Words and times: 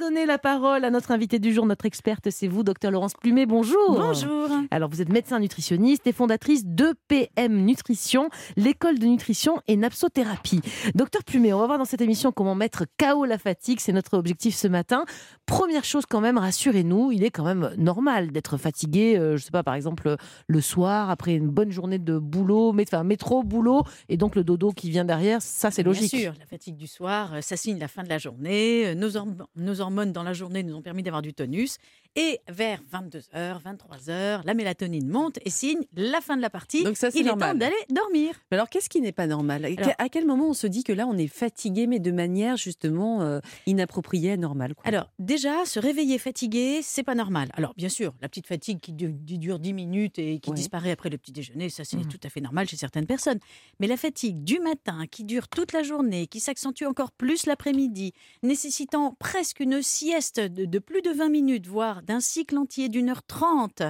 donner 0.00 0.24
la 0.26 0.38
parole 0.38 0.84
à 0.84 0.90
notre 0.90 1.10
invité 1.12 1.38
du 1.38 1.52
jour, 1.52 1.66
notre 1.66 1.84
experte, 1.84 2.30
c'est 2.30 2.48
vous, 2.48 2.62
docteur 2.62 2.90
Laurence 2.90 3.12
Plumet. 3.14 3.44
Bonjour. 3.44 3.96
Bonjour. 3.98 4.48
Alors, 4.70 4.88
vous 4.88 5.02
êtes 5.02 5.10
médecin 5.10 5.38
nutritionniste 5.38 6.06
et 6.06 6.12
fondatrice 6.12 6.64
de 6.64 6.94
PM 7.06 7.64
Nutrition, 7.66 8.30
l'école 8.56 8.98
de 8.98 9.04
nutrition 9.06 9.60
et 9.68 9.76
napsothérapie. 9.76 10.62
Docteur 10.94 11.22
Plumet, 11.22 11.52
on 11.52 11.58
va 11.60 11.66
voir 11.66 11.78
dans 11.78 11.84
cette 11.84 12.00
émission 12.00 12.32
comment 12.32 12.54
mettre 12.54 12.86
KO 12.98 13.26
la 13.26 13.36
fatigue. 13.36 13.78
C'est 13.78 13.92
notre 13.92 14.16
objectif 14.16 14.56
ce 14.56 14.68
matin. 14.68 15.04
Première 15.44 15.84
chose, 15.84 16.04
quand 16.08 16.22
même, 16.22 16.38
rassurez-nous, 16.38 17.12
il 17.12 17.22
est 17.22 17.30
quand 17.30 17.44
même 17.44 17.70
normal 17.76 18.32
d'être 18.32 18.56
fatigué, 18.56 19.18
euh, 19.18 19.36
je 19.36 19.44
sais 19.44 19.50
pas, 19.50 19.62
par 19.62 19.74
exemple, 19.74 20.16
le 20.46 20.60
soir, 20.62 21.10
après 21.10 21.34
une 21.34 21.48
bonne 21.48 21.70
journée 21.72 21.98
de 21.98 22.18
boulot, 22.18 22.74
enfin, 22.80 23.04
métro, 23.04 23.42
boulot, 23.42 23.82
et 24.08 24.16
donc 24.16 24.34
le 24.34 24.44
dodo 24.44 24.72
qui 24.72 24.88
vient 24.88 25.04
derrière, 25.04 25.42
ça 25.42 25.70
c'est 25.70 25.82
logique. 25.82 26.10
Bien 26.12 26.20
sûr, 26.20 26.32
la 26.38 26.46
fatigue 26.46 26.76
du 26.76 26.86
soir, 26.86 27.34
euh, 27.34 27.40
ça 27.42 27.56
signe 27.56 27.78
la 27.78 27.88
fin 27.88 28.02
de 28.02 28.08
la 28.08 28.16
journée. 28.18 28.86
Euh, 28.86 28.94
Nos, 28.94 29.10
horm- 29.16 29.44
nos 29.56 29.80
hormones 29.80 29.89
dans 29.90 30.22
la 30.22 30.32
journée 30.32 30.62
nous 30.62 30.74
ont 30.74 30.82
permis 30.82 31.02
d'avoir 31.02 31.22
du 31.22 31.34
tonus. 31.34 31.78
Et 32.16 32.40
vers 32.48 32.80
22h, 32.92 33.62
23h, 33.62 34.40
la 34.44 34.54
mélatonine 34.54 35.06
monte 35.08 35.38
et 35.44 35.50
signe 35.50 35.80
la 35.94 36.20
fin 36.20 36.36
de 36.36 36.42
la 36.42 36.50
partie. 36.50 36.82
Donc 36.82 36.96
ça, 36.96 37.10
c'est 37.10 37.18
Il 37.20 37.26
est 37.26 37.28
normal. 37.28 37.52
temps 37.52 37.58
d'aller 37.58 37.76
dormir. 37.88 38.34
Mais 38.50 38.56
alors, 38.56 38.68
qu'est-ce 38.68 38.88
qui 38.88 39.00
n'est 39.00 39.12
pas 39.12 39.28
normal? 39.28 39.64
Alors- 39.64 39.92
À 39.98 40.08
quel 40.08 40.26
moment 40.26 40.48
on 40.48 40.54
se 40.54 40.66
dit 40.66 40.82
que 40.82 40.92
là, 40.92 41.06
on 41.06 41.16
est 41.16 41.28
fatigué, 41.28 41.86
mais 41.86 42.00
de 42.00 42.10
manière 42.10 42.56
justement 42.56 43.22
euh, 43.22 43.38
inappropriée, 43.66 44.36
normale 44.36 44.74
quoi? 44.74 44.84
Alors, 44.88 45.08
déjà, 45.20 45.64
se 45.66 45.78
réveiller 45.78 46.18
fatigué, 46.18 46.80
c'est 46.82 47.04
pas 47.04 47.14
normal. 47.14 47.48
Alors, 47.54 47.74
bien 47.76 47.88
sûr, 47.88 48.12
la 48.20 48.28
petite 48.28 48.48
fatigue 48.48 48.80
qui, 48.80 48.92
du- 48.92 49.14
qui 49.24 49.38
dure 49.38 49.60
10 49.60 49.72
minutes 49.72 50.18
et 50.18 50.40
qui 50.40 50.50
Ouais. 50.50 50.56
disparaît 50.56 50.90
après 50.90 51.10
le 51.10 51.18
petit 51.18 51.30
déjeuner, 51.32 51.68
ça, 51.68 51.84
c'est 51.84 51.96
Mhm. 51.96 52.08
tout 52.08 52.20
à 52.24 52.28
fait 52.28 52.40
normal 52.40 52.66
chez 52.68 52.76
certaines 52.76 53.06
personnes. 53.06 53.38
Mais 53.78 53.86
la 53.86 53.96
fatigue 53.96 54.42
du 54.42 54.58
matin, 54.58 55.04
qui 55.08 55.22
dure 55.22 55.46
toute 55.46 55.72
la 55.72 55.84
journée, 55.84 56.26
qui 56.26 56.40
s'accentue 56.40 56.84
encore 56.86 57.12
plus 57.12 57.46
l'après-midi, 57.46 58.14
nécessitant 58.42 59.14
presque 59.20 59.60
une 59.60 59.69
sieste 59.80 60.40
de, 60.40 60.64
de 60.64 60.78
plus 60.78 61.02
de 61.02 61.10
20 61.10 61.28
minutes, 61.28 61.66
voire 61.66 62.02
d'un 62.02 62.20
cycle 62.20 62.58
entier 62.58 62.88
d'une 62.88 63.10
heure 63.10 63.22
trente, 63.22 63.82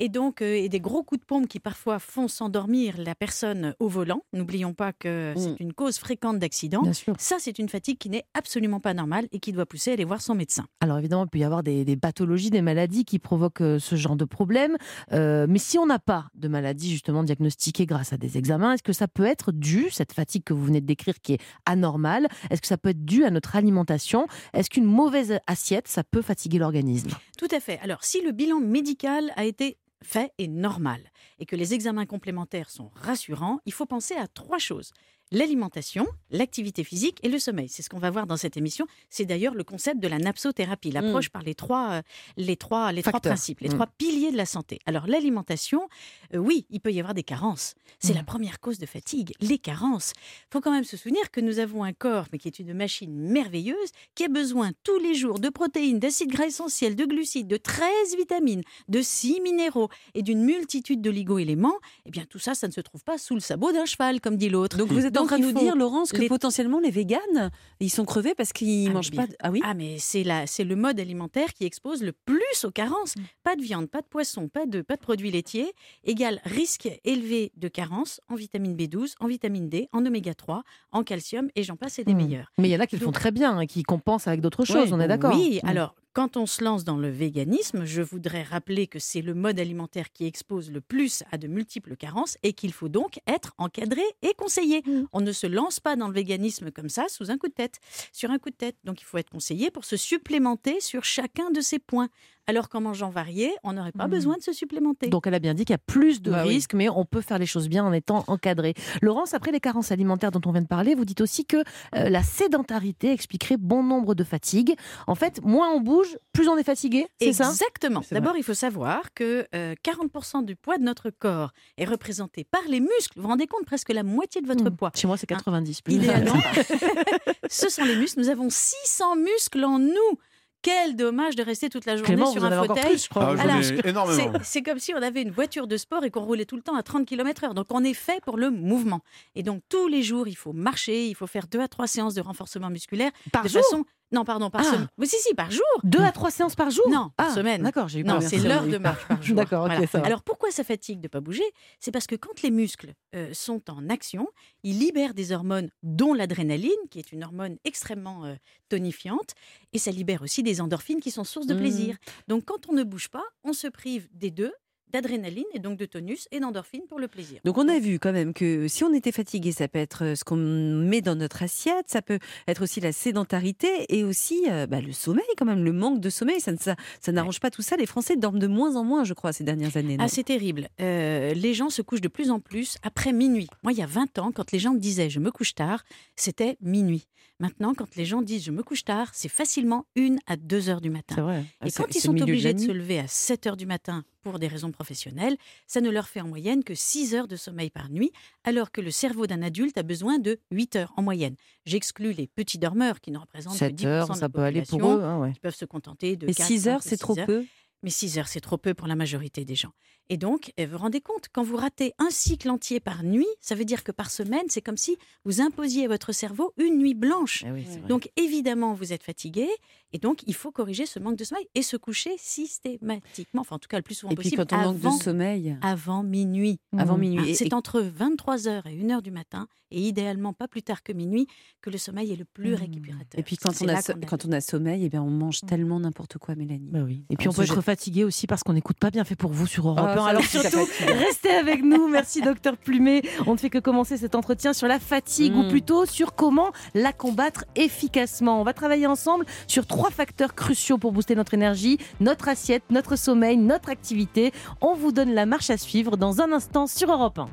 et 0.00 0.08
donc 0.08 0.42
euh, 0.42 0.54
et 0.56 0.68
des 0.68 0.80
gros 0.80 1.04
coups 1.04 1.20
de 1.20 1.24
pompe 1.26 1.46
qui 1.46 1.60
parfois 1.60 1.98
font 2.00 2.26
s'endormir 2.26 2.96
la 2.98 3.14
personne 3.14 3.74
au 3.78 3.86
volant. 3.88 4.22
N'oublions 4.32 4.74
pas 4.74 4.92
que 4.92 5.32
Mhm. 5.36 5.36
c'est 5.38 5.60
une 5.60 5.72
cause 5.72 5.98
fréquente 5.98 6.38
d'accidents. 6.40 6.82
Bien 6.82 6.92
sûr. 6.92 7.14
Ça, 7.18 7.36
c'est 7.38 7.58
une 7.60 7.68
fatigue 7.68 7.98
qui 7.98 8.10
n'est 8.10 8.24
absolument 8.34 8.80
pas 8.80 8.94
normale 8.94 9.28
et 9.32 9.38
qui 9.38 9.52
doit 9.52 9.66
pousser 9.66 9.90
à 9.90 9.94
aller 9.94 10.04
voir 10.04 10.20
son 10.20 10.34
médecin. 10.34 10.64
Alors 10.80 10.98
évidemment, 10.98 11.24
il 11.24 11.28
peut 11.30 11.38
y 11.38 11.44
avoir 11.44 11.62
des, 11.62 11.84
des 11.84 11.96
pathologies, 11.96 12.50
des 12.50 12.62
maladies 12.62 13.04
qui 13.04 13.18
provoquent 13.18 13.60
euh, 13.60 13.78
ce 13.78 13.94
genre 13.94 14.16
de 14.16 14.24
problème. 14.24 14.76
Euh, 15.12 15.46
mais 15.48 15.58
si 15.58 15.78
on 15.78 15.86
n'a 15.86 15.98
pas 15.98 16.26
de 16.34 16.48
maladie 16.48 16.90
justement 16.90 17.22
diagnostiquée 17.22 17.86
grâce 17.86 18.12
à 18.12 18.16
des 18.16 18.38
examens, 18.38 18.72
est-ce 18.72 18.82
que 18.82 18.92
ça 18.94 19.06
peut 19.06 19.24
être 19.26 19.52
dû, 19.52 19.90
cette 19.90 20.12
fatigue 20.12 20.42
que 20.44 20.54
vous 20.54 20.64
venez 20.64 20.80
de 20.80 20.86
décrire 20.86 21.20
qui 21.20 21.34
est 21.34 21.40
anormale, 21.66 22.26
est-ce 22.50 22.60
que 22.62 22.66
ça 22.66 22.78
peut 22.78 22.88
être 22.90 23.04
dû 23.04 23.24
à 23.24 23.30
notre 23.30 23.54
alimentation? 23.56 24.26
Est-ce 24.54 24.70
qu'une 24.70 24.84
mauvaise 24.84 25.38
assiette, 25.46 25.86
ça 25.88 26.02
peut 26.02 26.22
fatiguer 26.22 26.58
l'organisme? 26.58 27.10
Tout 27.38 27.48
à 27.50 27.60
fait. 27.60 27.78
Alors, 27.82 28.02
si 28.04 28.22
le 28.22 28.32
bilan 28.32 28.60
médical 28.60 29.32
a 29.36 29.44
été 29.44 29.76
fait 30.02 30.32
et 30.38 30.48
normal 30.48 31.10
et 31.38 31.46
que 31.46 31.56
les 31.56 31.74
examens 31.74 32.06
complémentaires 32.06 32.70
sont 32.70 32.90
rassurants, 32.94 33.60
il 33.66 33.72
faut 33.72 33.86
penser 33.86 34.14
à 34.14 34.26
trois 34.28 34.58
choses. 34.58 34.92
L'alimentation, 35.32 36.06
l'activité 36.30 36.82
physique 36.82 37.18
et 37.22 37.28
le 37.28 37.38
sommeil. 37.38 37.68
C'est 37.68 37.82
ce 37.82 37.88
qu'on 37.88 37.98
va 38.00 38.10
voir 38.10 38.26
dans 38.26 38.36
cette 38.36 38.56
émission. 38.56 38.86
C'est 39.10 39.24
d'ailleurs 39.24 39.54
le 39.54 39.62
concept 39.62 40.00
de 40.00 40.08
la 40.08 40.18
napsothérapie, 40.18 40.90
l'approche 40.90 41.28
par 41.28 41.42
les 41.42 41.54
trois, 41.54 41.90
euh, 41.90 42.02
les 42.36 42.56
trois, 42.56 42.90
les 42.90 43.02
trois 43.02 43.20
principes, 43.20 43.60
les 43.60 43.68
Mm. 43.68 43.74
trois 43.74 43.86
piliers 43.86 44.32
de 44.32 44.36
la 44.36 44.44
santé. 44.46 44.80
Alors 44.86 45.06
l'alimentation, 45.06 45.88
euh, 46.34 46.38
oui, 46.38 46.66
il 46.70 46.80
peut 46.80 46.92
y 46.92 46.98
avoir 46.98 47.14
des 47.14 47.22
carences. 47.22 47.74
C'est 48.00 48.12
Mm. 48.12 48.16
la 48.16 48.22
première 48.24 48.58
cause 48.60 48.78
de 48.78 48.86
fatigue, 48.86 49.32
les 49.40 49.58
carences. 49.58 50.12
Il 50.16 50.52
faut 50.52 50.60
quand 50.60 50.72
même 50.72 50.82
se 50.84 50.96
souvenir 50.96 51.30
que 51.30 51.40
nous 51.40 51.60
avons 51.60 51.84
un 51.84 51.92
corps, 51.92 52.26
mais 52.32 52.38
qui 52.38 52.48
est 52.48 52.58
une 52.58 52.74
machine 52.74 53.14
merveilleuse, 53.14 53.90
qui 54.16 54.24
a 54.24 54.28
besoin 54.28 54.72
tous 54.82 54.98
les 54.98 55.14
jours 55.14 55.38
de 55.38 55.48
protéines, 55.48 56.00
d'acides 56.00 56.30
gras 56.30 56.46
essentiels, 56.46 56.96
de 56.96 57.04
glucides, 57.04 57.46
de 57.46 57.56
13 57.56 57.86
vitamines, 58.18 58.62
de 58.88 59.00
6 59.00 59.40
minéraux 59.42 59.90
et 60.14 60.22
d'une 60.22 60.42
multitude 60.42 61.00
d'oligo-éléments. 61.02 61.78
Eh 62.06 62.10
bien, 62.10 62.24
tout 62.28 62.40
ça, 62.40 62.54
ça 62.56 62.66
ne 62.66 62.72
se 62.72 62.80
trouve 62.80 63.04
pas 63.04 63.16
sous 63.16 63.34
le 63.34 63.40
sabot 63.40 63.70
d'un 63.72 63.84
cheval, 63.86 64.20
comme 64.20 64.36
dit 64.36 64.48
l'autre. 64.48 64.76
Donc 64.76 64.88
vous 64.90 65.06
êtes 65.06 65.19
en 65.20 65.22
Donc, 65.22 65.28
train 65.28 65.38
de 65.38 65.44
nous 65.44 65.52
dire, 65.52 65.76
Laurence, 65.76 66.12
que 66.12 66.18
les- 66.18 66.28
potentiellement 66.28 66.80
les 66.80 66.90
véganes, 66.90 67.50
ils 67.80 67.90
sont 67.90 68.04
crevés 68.04 68.34
parce 68.34 68.52
qu'ils 68.52 68.86
Ah, 68.86 68.88
mais 68.88 68.94
mangent 68.94 69.10
bien. 69.10 69.22
pas. 69.22 69.26
de- 69.28 69.36
Ah 69.40 69.50
oui. 69.50 69.60
Ah, 69.64 69.74
mais 69.74 69.96
c'est 69.98 70.24
la, 70.24 70.46
c'est 70.46 70.64
le 70.64 70.76
mode 70.76 70.98
alimentaire 71.00 71.52
qui 71.54 71.64
expose 71.64 72.02
le 72.02 72.12
plus 72.12 72.64
aux 72.64 72.70
carences. 72.70 73.16
Mm. 73.16 73.20
Pas 73.42 73.56
de 73.56 73.62
viande, 73.62 73.86
pas 73.88 74.00
de 74.00 74.06
poisson, 74.06 74.48
pas 74.48 74.66
de, 74.66 74.82
pas 74.82 74.96
de 74.96 75.00
produits 75.00 75.30
laitiers, 75.30 75.72
égale 76.04 76.40
risque 76.44 76.88
élevé 77.04 77.52
de 77.56 77.68
carence 77.68 78.20
en 78.28 78.34
vitamine 78.34 78.76
B12, 78.76 79.14
en 79.20 79.26
vitamine 79.26 79.68
D, 79.68 79.88
en 79.92 80.04
oméga 80.06 80.34
3, 80.34 80.62
en 80.92 81.02
calcium, 81.04 81.48
et 81.56 81.62
j'en 81.62 81.76
passe, 81.76 81.98
et 81.98 82.04
des 82.04 82.14
Hmm. 82.14 82.16
meilleurs. 82.18 82.52
Mais 82.58 82.68
il 82.68 82.72
y 82.72 82.76
en 82.76 82.80
a 82.80 82.86
qui 82.86 82.96
le 82.96 83.04
font 83.04 83.12
très 83.12 83.30
bien, 83.30 83.56
hein, 83.58 83.66
qui 83.66 83.82
compensent 83.82 84.26
avec 84.28 84.40
d'autres 84.40 84.64
choses, 84.64 84.88
Ouais, 84.90 84.92
on 84.92 85.00
est 85.00 85.08
d'accord 85.08 85.34
Oui, 85.34 85.60
Mm. 85.62 85.68
alors 85.68 85.94
quand 86.12 86.36
on 86.36 86.46
se 86.46 86.64
lance 86.64 86.84
dans 86.84 86.96
le 86.96 87.08
véganisme, 87.08 87.84
je 87.84 88.02
voudrais 88.02 88.42
rappeler 88.42 88.86
que 88.86 88.98
c'est 88.98 89.22
le 89.22 89.34
mode 89.34 89.60
alimentaire 89.60 90.12
qui 90.12 90.26
expose 90.26 90.70
le 90.70 90.80
plus 90.80 91.22
à 91.30 91.38
de 91.38 91.46
multiples 91.46 91.96
carences 91.96 92.36
et 92.42 92.52
qu'il 92.52 92.72
faut 92.72 92.88
donc 92.88 93.20
être 93.26 93.54
encadré 93.58 94.02
et 94.22 94.34
conseillé. 94.34 94.82
Mm. 94.86 95.04
On 95.12 95.20
ne 95.20 95.32
se 95.32 95.46
lance 95.46 95.78
pas 95.78 95.96
dans 95.96 96.08
le 96.08 96.14
véganisme 96.14 96.70
comme 96.72 96.88
ça 96.88 97.06
sous 97.08 97.30
un 97.30 97.38
coup 97.38 97.48
de 97.48 97.54
tête, 97.54 97.78
sur 98.12 98.30
un 98.30 98.38
coup 98.38 98.50
de 98.50 98.56
tête. 98.56 98.76
Donc 98.84 99.00
il 99.00 99.04
faut 99.04 99.18
être 99.18 99.30
conseillé 99.30 99.70
pour 99.70 99.84
se 99.84 99.96
supplémenter 99.96 100.80
sur 100.80 101.04
chacun 101.04 101.50
de 101.50 101.60
ces 101.60 101.78
points. 101.78 102.08
Alors 102.50 102.68
qu'en 102.68 102.80
mangeant 102.80 103.10
varié, 103.10 103.52
on 103.62 103.74
n'aurait 103.74 103.92
pas 103.92 104.08
Mm. 104.08 104.10
besoin 104.10 104.36
de 104.36 104.42
se 104.42 104.52
supplémenter. 104.52 105.06
Donc 105.08 105.28
elle 105.28 105.34
a 105.34 105.38
bien 105.38 105.54
dit 105.54 105.64
qu'il 105.64 105.72
y 105.72 105.74
a 105.74 105.78
plus 105.78 106.20
de 106.20 106.32
Bah 106.32 106.42
oui. 106.42 106.54
risques, 106.54 106.74
mais 106.74 106.88
on 106.88 107.04
peut 107.04 107.20
faire 107.20 107.38
les 107.38 107.46
choses 107.46 107.68
bien 107.68 107.84
en 107.84 107.92
étant 107.92 108.24
encadré. 108.26 108.74
Laurence, 109.02 109.34
après 109.34 109.52
les 109.52 109.60
carences 109.60 109.92
alimentaires 109.92 110.32
dont 110.32 110.40
on 110.46 110.50
vient 110.50 110.60
de 110.62 110.66
parler, 110.66 110.96
vous 110.96 111.04
dites 111.04 111.20
aussi 111.20 111.44
que 111.44 111.58
euh, 111.58 112.08
la 112.08 112.24
sédentarité 112.24 113.12
expliquerait 113.12 113.56
bon 113.56 113.84
nombre 113.84 114.16
de 114.16 114.24
fatigues. 114.24 114.74
En 115.06 115.14
fait, 115.14 115.40
moins 115.44 115.70
on 115.70 115.80
bouge, 115.80 116.18
plus 116.32 116.48
on 116.48 116.56
est 116.56 116.64
fatigué, 116.64 117.06
c'est 117.20 117.32
ça? 117.32 117.50
Exactement. 117.50 118.02
D'abord, 118.10 118.36
il 118.36 118.42
faut 118.42 118.54
savoir 118.54 119.14
que 119.14 119.46
euh, 119.54 119.74
40% 119.84 120.44
du 120.44 120.56
poids 120.56 120.76
de 120.76 120.82
notre 120.82 121.10
corps 121.10 121.52
est 121.78 121.84
représenté 121.84 122.42
par 122.42 122.62
les 122.68 122.80
muscles. 122.80 123.12
Vous 123.14 123.22
vous 123.22 123.28
rendez 123.28 123.46
compte, 123.46 123.64
presque 123.64 123.90
la 123.90 124.02
moitié 124.02 124.40
de 124.40 124.48
votre 124.48 124.64
Hmm. 124.64 124.74
poids. 124.76 124.90
Chez 124.96 125.06
moi, 125.06 125.16
c'est 125.16 125.26
90. 125.28 125.82
plus. 125.82 125.94
Idéalement, 125.94 126.34
ce 127.48 127.68
sont 127.68 127.84
les 127.84 127.94
muscles. 127.96 128.18
Nous 128.20 128.28
avons 128.28 128.48
600 128.50 129.14
muscles 129.16 129.64
en 129.64 129.78
nous. 129.78 130.18
Quel 130.62 130.96
dommage 130.96 131.36
de 131.36 131.42
rester 131.42 131.70
toute 131.70 131.86
la 131.86 131.96
journée 131.96 132.14
Clément, 132.14 132.30
sur 132.30 132.40
vous 132.40 132.46
un 132.46 132.64
fauteuil. 132.64 132.84
plus, 132.84 133.04
je 133.04 133.08
crois. 133.08 133.34
Ah, 133.38 134.42
C'est 134.42 134.62
comme 134.62 134.78
si 134.78 134.92
on 134.94 135.02
avait 135.02 135.22
une 135.22 135.30
voiture 135.30 135.66
de 135.66 135.76
sport 135.76 136.04
et 136.04 136.10
qu'on 136.10 136.24
roulait 136.24 136.44
tout 136.44 136.56
le 136.56 136.62
temps 136.62 136.76
à 136.76 136.82
30 136.82 137.06
km/h. 137.06 137.54
Donc 137.54 137.66
on 137.70 137.82
est 137.82 137.94
fait 137.94 138.22
pour 138.22 138.36
le 138.36 138.50
mouvement. 138.50 139.00
Et 139.34 139.42
donc 139.42 139.62
tous 139.68 139.88
les 139.88 140.02
jours, 140.02 140.28
il 140.28 140.36
faut 140.36 140.52
marcher, 140.52 141.06
il 141.06 141.14
faut 141.14 141.26
faire 141.26 141.46
deux 141.46 141.60
à 141.60 141.68
trois 141.68 141.86
séances 141.86 142.14
de 142.14 142.20
renforcement 142.20 142.70
musculaire. 142.70 143.10
Par 143.32 143.44
de 143.44 143.48
jour 143.48 143.62
façon... 143.62 143.84
Non, 144.12 144.24
pardon, 144.24 144.50
par 144.50 144.62
Ah. 144.62 144.64
semaine. 144.64 144.88
Oui, 144.98 145.06
si, 145.06 145.16
si, 145.20 145.34
par 145.34 145.50
jour. 145.50 145.62
Deux 145.84 146.00
à 146.02 146.10
trois 146.12 146.30
séances 146.30 146.56
par 146.56 146.70
jour 146.70 146.84
Non, 146.90 147.10
par 147.16 147.28
Ah, 147.30 147.34
semaine. 147.34 147.62
D'accord, 147.62 147.88
j'ai 147.88 148.00
eu 148.00 148.04
Non, 148.04 148.20
c'est 148.20 148.38
l'heure 148.38 148.66
de 148.66 148.76
marche 148.78 149.06
par 149.06 149.22
jour. 149.22 149.36
D'accord, 149.36 149.66
ok, 149.66 149.72
Voilà. 149.92 150.06
Alors 150.06 150.22
pourquoi 150.22 150.50
ça 150.50 150.64
fatigue 150.64 150.98
de 150.98 151.04
ne 151.04 151.08
pas 151.08 151.20
bouger? 151.20 151.44
C'est 151.78 151.92
parce 151.92 152.06
que 152.06 152.16
quand 152.16 152.42
les 152.42 152.50
muscles 152.50 152.94
euh, 153.14 153.32
sont 153.32 153.62
en 153.70 153.88
action, 153.88 154.26
ils 154.64 154.78
libèrent 154.78 155.14
des 155.14 155.30
hormones, 155.32 155.70
dont 155.82 156.12
l'adrénaline, 156.14 156.70
qui 156.90 156.98
est 156.98 157.12
une 157.12 157.22
hormone 157.24 157.56
extrêmement 157.64 158.24
euh, 158.24 158.34
tonifiante, 158.68 159.34
et 159.72 159.78
ça 159.78 159.90
libère 159.90 160.22
aussi 160.22 160.42
des 160.42 160.60
endorphines 160.60 161.00
qui 161.00 161.10
sont 161.10 161.24
source 161.24 161.46
de 161.46 161.54
Mmh. 161.54 161.58
plaisir. 161.58 161.96
Donc 162.28 162.44
quand 162.46 162.68
on 162.68 162.72
ne 162.72 162.82
bouge 162.82 163.08
pas, 163.08 163.24
on 163.44 163.52
se 163.52 163.66
prive 163.68 164.08
des 164.12 164.30
deux, 164.30 164.52
d'adrénaline 164.92 165.44
et 165.54 165.58
donc 165.58 165.78
de 165.78 165.86
tonus 165.86 166.28
et 166.32 166.40
d'endorphine 166.40 166.82
pour 166.88 166.98
le 166.98 167.08
plaisir. 167.08 167.40
Donc 167.44 167.58
on 167.58 167.68
a 167.68 167.78
vu 167.78 167.98
quand 167.98 168.12
même 168.12 168.32
que 168.34 168.68
si 168.68 168.84
on 168.84 168.92
était 168.92 169.12
fatigué, 169.12 169.52
ça 169.52 169.68
peut 169.68 169.78
être 169.78 170.04
euh, 170.04 170.14
ce 170.14 170.24
qu'on 170.24 170.36
met 170.36 171.00
dans 171.00 171.14
notre 171.14 171.42
assiette, 171.42 171.86
ça 171.88 172.02
peut 172.02 172.18
être 172.48 172.62
aussi 172.62 172.80
la 172.80 172.92
sédentarité 172.92 173.68
et 173.88 174.04
aussi 174.04 174.44
euh, 174.48 174.66
bah, 174.66 174.80
le 174.80 174.92
sommeil 174.92 175.24
quand 175.36 175.44
même, 175.46 175.64
le 175.64 175.72
manque 175.72 176.00
de 176.00 176.10
sommeil. 176.10 176.40
Ça, 176.40 176.52
ne- 176.52 176.58
ça, 176.58 176.76
ça 177.00 177.12
n'arrange 177.12 177.40
pas 177.40 177.50
tout 177.50 177.62
ça. 177.62 177.76
Les 177.76 177.86
Français 177.86 178.16
dorment 178.16 178.38
de 178.38 178.46
moins 178.46 178.76
en 178.76 178.84
moins, 178.84 179.04
je 179.04 179.14
crois, 179.14 179.32
ces 179.32 179.44
dernières 179.44 179.76
années. 179.76 179.96
Ah, 180.00 180.08
c'est 180.08 180.24
terrible. 180.24 180.68
Euh, 180.80 181.34
les 181.34 181.54
gens 181.54 181.70
se 181.70 181.82
couchent 181.82 182.00
de 182.00 182.08
plus 182.08 182.30
en 182.30 182.40
plus 182.40 182.76
après 182.82 183.12
minuit. 183.12 183.48
Moi, 183.62 183.72
il 183.72 183.78
y 183.78 183.82
a 183.82 183.86
20 183.86 184.18
ans, 184.18 184.32
quand 184.32 184.52
les 184.52 184.58
gens 184.58 184.72
me 184.74 184.78
disaient 184.80 185.10
je 185.10 185.20
me 185.20 185.30
couche 185.30 185.54
tard, 185.54 185.84
c'était 186.16 186.56
minuit. 186.60 187.06
Maintenant, 187.40 187.72
quand 187.74 187.96
les 187.96 188.04
gens 188.04 188.20
disent 188.20 188.44
je 188.44 188.50
me 188.52 188.62
couche 188.62 188.84
tard, 188.84 189.08
c'est 189.14 189.30
facilement 189.30 189.86
une 189.96 190.18
à 190.26 190.36
2 190.36 190.68
heures 190.68 190.82
du 190.82 190.90
matin. 190.90 191.20
Vrai. 191.22 191.44
Ah, 191.60 191.66
Et 191.66 191.70
quand 191.72 191.86
ils 191.94 192.00
sont 192.00 192.20
obligés 192.20 192.52
de, 192.52 192.60
se 192.60 192.70
lever 192.70 192.98
à 192.98 193.08
7 193.08 193.46
heures 193.46 193.56
du 193.56 193.64
matin 193.66 194.04
pour 194.22 194.38
des 194.38 194.46
raisons 194.46 194.70
professionnelles, 194.70 195.36
ça 195.66 195.80
ne 195.80 195.88
leur 195.88 196.06
fait 196.06 196.20
en 196.20 196.28
moyenne 196.28 196.62
que 196.62 196.74
6 196.74 197.14
heures 197.14 197.28
de 197.28 197.36
sommeil 197.36 197.70
par 197.70 197.88
nuit, 197.90 198.12
alors 198.44 198.70
que 198.70 198.82
le 198.82 198.90
cerveau 198.90 199.26
d'un 199.26 199.40
adulte 199.42 199.78
a 199.78 199.82
besoin 199.82 200.18
de 200.18 200.38
8 200.50 200.76
heures 200.76 200.92
en 200.98 201.02
moyenne. 201.02 201.34
J'exclus 201.64 202.12
les 202.12 202.26
petits 202.26 202.58
dormeurs 202.58 203.00
qui 203.00 203.10
ne 203.10 203.18
représentent 203.18 203.54
que 203.54 203.58
7 203.58 203.74
10% 203.74 203.86
heures, 203.86 204.08
de 204.10 204.14
ça 204.14 204.28
peut 204.28 204.42
aller 204.42 204.60
pour 204.62 204.86
eux. 204.86 205.02
hein, 205.02 205.18
ouais. 205.20 205.32
qui 205.32 205.40
peuvent 205.40 205.54
se 205.56 205.64
contenter 205.64 206.16
de 206.16 206.26
Mais 206.26 206.34
4, 206.34 206.46
6 206.46 206.68
heures, 206.68 206.82
c'est 206.82 206.98
trop 206.98 207.18
heures. 207.18 207.26
peu. 207.26 207.44
Mais 207.82 207.90
6 207.90 208.18
heures, 208.18 208.28
c'est 208.28 208.40
trop 208.40 208.58
peu 208.58 208.74
pour 208.74 208.86
la 208.88 208.94
majorité 208.96 209.44
des 209.44 209.54
gens. 209.54 209.72
Et 210.10 210.16
donc, 210.16 210.52
vous 210.58 210.66
vous 210.72 210.78
rendez 210.78 211.00
compte, 211.00 211.26
quand 211.32 211.42
vous 211.44 211.56
ratez 211.56 211.92
un 211.98 212.10
cycle 212.10 212.50
entier 212.50 212.80
par 212.80 213.04
nuit, 213.04 213.26
ça 213.40 213.54
veut 213.54 213.64
dire 213.64 213.84
que 213.84 213.92
par 213.92 214.10
semaine, 214.10 214.42
c'est 214.48 214.60
comme 214.60 214.76
si 214.76 214.96
vous 215.24 215.40
imposiez 215.40 215.84
à 215.84 215.88
votre 215.88 216.12
cerveau 216.12 216.52
une 216.58 216.78
nuit 216.78 216.94
blanche. 216.94 217.44
Eh 217.46 217.52
oui. 217.52 217.64
Donc, 217.88 218.10
évidemment, 218.16 218.74
vous 218.74 218.92
êtes 218.92 219.04
fatigué. 219.04 219.48
Et 219.92 219.98
donc, 219.98 220.22
il 220.26 220.34
faut 220.34 220.50
corriger 220.50 220.84
ce 220.84 220.98
manque 220.98 221.16
de 221.16 221.24
sommeil 221.24 221.46
et 221.54 221.62
se 221.62 221.76
coucher 221.76 222.10
systématiquement, 222.18 223.40
enfin, 223.42 223.56
en 223.56 223.58
tout 223.58 223.68
cas, 223.68 223.76
le 223.76 223.82
plus 223.82 223.94
souvent 223.94 224.12
Et 224.12 224.16
puis 224.16 224.24
possible, 224.30 224.46
quand 224.46 224.56
on 224.56 224.62
manque 224.62 224.80
de 224.80 224.86
avant, 224.86 224.98
sommeil, 224.98 225.56
avant 225.62 226.02
minuit. 226.02 226.58
avant 226.76 226.94
Mhm. 226.94 227.00
minuit. 227.00 227.20
Ah, 227.24 227.28
Et- 227.28 227.34
C'est 227.34 227.48
et- 227.48 227.54
entre 227.54 227.80
23h 227.80 228.66
et 228.66 228.74
1h 228.76 229.02
du 229.02 229.10
matin, 229.10 229.48
et 229.70 229.80
idéalement 229.80 230.32
pas 230.32 230.48
plus 230.48 230.62
tard 230.62 230.82
que 230.82 230.92
minuit, 230.92 231.26
que 231.60 231.70
le 231.70 231.78
sommeil 231.78 232.12
est 232.12 232.16
le 232.16 232.24
plus 232.24 232.50
Mhm. 232.50 232.54
récupérateur. 232.56 233.18
Et 233.18 233.22
puis 233.22 233.36
quand 233.36 233.50
on, 233.62 233.68
a, 233.68 233.82
quand 233.82 234.26
on 234.26 234.40
sommeil, 234.40 234.84
eh 234.84 234.88
bien, 234.88 235.02
on 235.02 235.10
mange 235.10 235.40
tellement 235.42 235.80
n'importe 235.80 236.18
quoi, 236.18 236.34
Mélanie. 236.34 236.70
Bah 236.70 236.80
oui. 236.84 237.04
Et 237.10 237.16
puis 237.16 237.28
On 237.28 237.30
on, 237.30 237.34
peut 237.34 237.42
être 237.42 237.60
fatigué 237.70 238.02
aussi 238.02 238.26
parce 238.26 238.42
qu'on 238.42 238.52
n'écoute 238.52 238.78
pas 238.80 238.90
bien 238.90 239.04
fait 239.04 239.14
pour 239.14 239.30
vous 239.30 239.46
sur 239.46 239.68
Europe 239.68 239.84
Ah, 239.86 239.92
1. 239.92 239.96
ça 239.96 240.04
Alors 240.06 240.24
surtout, 240.24 240.66
restez 240.88 241.30
avec 241.30 241.62
nous. 241.62 241.86
Merci 241.86 242.20
docteur 242.30 242.56
Plumet. 242.56 243.02
On 243.28 243.32
ne 243.34 243.36
fait 243.38 243.48
que 243.48 243.58
commencer 243.58 243.96
cet 243.96 244.16
entretien 244.16 244.52
sur 244.52 244.66
la 244.66 244.80
fatigue 244.80 245.36
ou 245.36 245.44
Mm. 245.44 245.48
plutôt 245.48 245.86
sur 245.86 246.14
comment 246.16 246.50
la 246.74 246.92
combattre 246.92 247.44
efficacement. 247.54 248.40
On 248.40 248.44
va 248.44 248.52
travailler 248.54 248.88
ensemble 248.88 249.24
sur 249.46 249.66
trois 249.66 249.90
facteurs 249.90 250.34
cruciaux 250.34 250.78
pour 250.78 250.90
booster 250.90 251.14
notre 251.14 251.34
énergie, 251.34 251.78
notre 252.00 252.28
assiette, 252.28 252.64
notre 252.70 252.96
sommeil, 252.96 253.36
notre 253.36 253.68
activité. 253.70 254.32
On 254.60 254.74
vous 254.74 254.90
donne 254.90 255.12
la 255.14 255.26
marche 255.26 255.50
à 255.50 255.56
suivre 255.56 255.96
dans 255.96 256.20
un 256.20 256.32
instant 256.32 256.66
sur 256.66 256.90
Europe 256.90 257.18
1. 257.20 257.28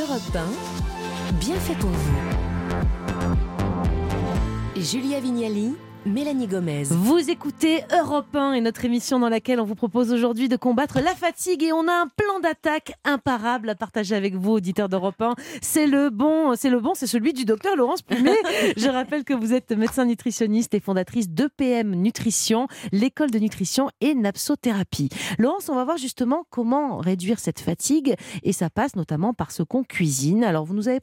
Europe 0.00 0.22
1, 0.34 1.34
bien 1.34 1.56
fait 1.56 1.74
pour 1.74 1.90
vous. 1.90 2.12
Julia 4.80 5.20
Vignali, 5.20 5.74
Mélanie 6.04 6.48
Gomez. 6.48 6.82
Vous 6.90 7.30
écoutez 7.30 7.84
Europe 7.92 8.34
1 8.34 8.54
et 8.54 8.60
notre 8.60 8.84
émission 8.84 9.20
dans 9.20 9.28
laquelle 9.28 9.60
on 9.60 9.64
vous 9.64 9.76
propose 9.76 10.12
aujourd'hui 10.12 10.48
de 10.48 10.56
combattre 10.56 11.00
la 11.00 11.14
fatigue 11.14 11.62
et 11.62 11.72
on 11.72 11.86
a 11.86 11.92
un 11.92 12.08
plan 12.08 12.40
d'attaque 12.42 12.94
imparable 13.04 13.70
à 13.70 13.76
partager 13.76 14.16
avec 14.16 14.34
vous, 14.34 14.50
auditeurs 14.52 14.88
d'Europe 14.88 15.20
1. 15.20 15.34
C'est 15.60 15.86
le 15.86 16.10
bon, 16.10 16.54
c'est 16.56 16.70
le 16.70 16.80
bon, 16.80 16.94
c'est 16.94 17.06
celui 17.06 17.32
du 17.32 17.44
docteur 17.44 17.76
Laurence 17.76 18.02
Plumet. 18.02 18.36
Je 18.76 18.88
rappelle 18.88 19.22
que 19.22 19.32
vous 19.32 19.52
êtes 19.52 19.70
médecin 19.70 20.04
nutritionniste 20.04 20.74
et 20.74 20.80
fondatrice 20.80 21.28
d'EPM 21.28 21.94
Nutrition, 21.94 22.66
l'école 22.90 23.30
de 23.30 23.38
nutrition 23.38 23.88
et 24.00 24.14
napsothérapie. 24.14 25.08
Laurence, 25.38 25.68
on 25.68 25.76
va 25.76 25.84
voir 25.84 25.98
justement 25.98 26.44
comment 26.50 26.96
réduire 26.96 27.38
cette 27.38 27.60
fatigue 27.60 28.16
et 28.42 28.52
ça 28.52 28.70
passe 28.70 28.96
notamment 28.96 29.34
par 29.34 29.52
ce 29.52 29.62
qu'on 29.62 29.84
cuisine. 29.84 30.42
Alors 30.42 30.64
vous 30.64 30.74
nous 30.74 30.88
avez 30.88 31.00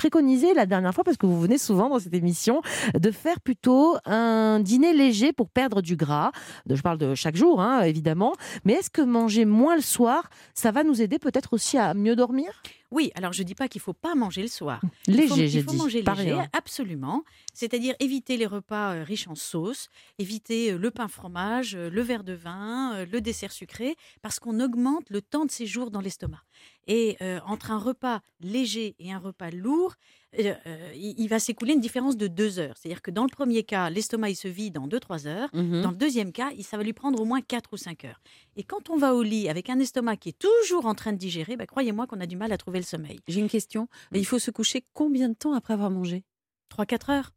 préconisé 0.00 0.54
la 0.54 0.64
dernière 0.64 0.94
fois 0.94 1.04
parce 1.04 1.18
que 1.18 1.26
vous 1.26 1.38
venez 1.38 1.58
souvent 1.58 1.90
dans 1.90 1.98
cette 1.98 2.14
émission 2.14 2.62
de 2.98 3.10
faire 3.10 3.38
plutôt 3.38 3.98
un 4.06 4.58
dîner 4.58 4.94
léger 4.94 5.34
pour 5.34 5.50
perdre 5.50 5.82
du 5.82 5.94
gras. 5.94 6.32
Je 6.66 6.80
parle 6.80 6.96
de 6.96 7.14
chaque 7.14 7.36
jour, 7.36 7.60
hein, 7.60 7.82
évidemment. 7.82 8.32
Mais 8.64 8.72
est-ce 8.72 8.88
que 8.88 9.02
manger 9.02 9.44
moins 9.44 9.76
le 9.76 9.82
soir, 9.82 10.30
ça 10.54 10.70
va 10.70 10.84
nous 10.84 11.02
aider 11.02 11.18
peut-être 11.18 11.52
aussi 11.52 11.76
à 11.76 11.92
mieux 11.92 12.16
dormir? 12.16 12.62
Oui, 12.90 13.12
alors 13.14 13.32
je 13.32 13.42
dis 13.42 13.54
pas 13.54 13.68
qu'il 13.68 13.80
faut 13.80 13.92
pas 13.92 14.14
manger 14.14 14.42
le 14.42 14.48
soir. 14.48 14.80
Il 15.06 15.14
faut- 15.14 15.36
Léger, 15.36 15.48
j'ai 15.48 15.58
Il 15.60 15.64
faut 15.64 15.72
manger 15.74 16.02
léger, 16.02 16.32
rien. 16.34 16.48
absolument. 16.52 17.22
C'est-à-dire 17.54 17.94
éviter 18.00 18.36
les 18.36 18.46
repas 18.46 18.94
euh, 18.96 19.04
riches 19.04 19.28
en 19.28 19.34
sauce, 19.34 19.88
éviter 20.18 20.72
euh, 20.72 20.78
le 20.78 20.90
pain 20.90 21.06
fromage, 21.08 21.74
euh, 21.76 21.88
le 21.90 22.02
verre 22.02 22.24
de 22.24 22.32
vin, 22.32 23.04
le 23.04 23.20
dessert 23.20 23.52
sucré, 23.52 23.96
parce 24.22 24.40
qu'on 24.40 24.58
augmente 24.60 25.08
le 25.10 25.22
temps 25.22 25.44
de 25.44 25.50
séjour 25.50 25.90
dans 25.90 26.00
l'estomac. 26.00 26.42
Et 26.86 27.16
euh, 27.22 27.38
entre 27.46 27.70
un 27.70 27.78
repas 27.78 28.20
léger 28.40 28.96
et 28.98 29.12
un 29.12 29.18
repas 29.18 29.50
lourd, 29.50 29.94
euh, 30.38 30.54
il, 30.94 31.26
va 31.28 31.38
s'écouler 31.38 31.72
une 31.72 31.80
différence 31.80 32.16
de 32.16 32.26
deux 32.28 32.58
heures. 32.58 32.74
C'est-à-dire 32.78 33.02
que 33.02 33.10
dans 33.10 33.24
le 33.24 33.28
premier 33.28 33.62
cas, 33.64 33.90
l'estomac 33.90 34.30
il 34.30 34.36
se 34.36 34.48
vide 34.48 34.78
en 34.78 34.86
2-3 34.86 35.26
heures. 35.26 35.48
Mhm. 35.54 35.82
Dans 35.82 35.90
le 35.90 35.96
deuxième 35.96 36.32
cas, 36.32 36.50
il- 36.56 36.64
ça 36.64 36.76
va 36.76 36.82
lui 36.82 36.92
prendre 36.92 37.20
au 37.20 37.24
moins 37.24 37.40
4 37.40 37.70
ou 37.72 37.76
5 37.76 38.04
heures. 38.04 38.20
Et 38.56 38.62
quand 38.62 38.90
on 38.90 38.96
va 38.96 39.14
au 39.14 39.22
lit 39.22 39.48
avec 39.48 39.70
un 39.70 39.78
estomac 39.80 40.16
qui 40.18 40.28
est 40.30 40.38
toujours 40.38 40.86
en 40.86 40.94
train 40.94 41.12
de 41.12 41.18
digérer, 41.18 41.56
bah, 41.56 41.66
croyez-moi 41.66 42.06
qu'on 42.06 42.20
a 42.20 42.26
du 42.26 42.36
mal 42.36 42.52
à 42.52 42.58
trouver 42.58 42.78
le 42.78 42.84
sommeil. 42.84 43.18
J'ai 43.28 43.40
une 43.40 43.48
question. 43.48 43.88
Il 44.12 44.24
faut 44.26 44.38
se 44.38 44.50
coucher 44.50 44.84
combien 44.92 45.28
de 45.28 45.34
temps 45.34 45.52
après 45.54 45.74
avoir 45.74 45.90
mangé? 45.90 46.24
3-4 46.70 47.10
heures. 47.10 47.32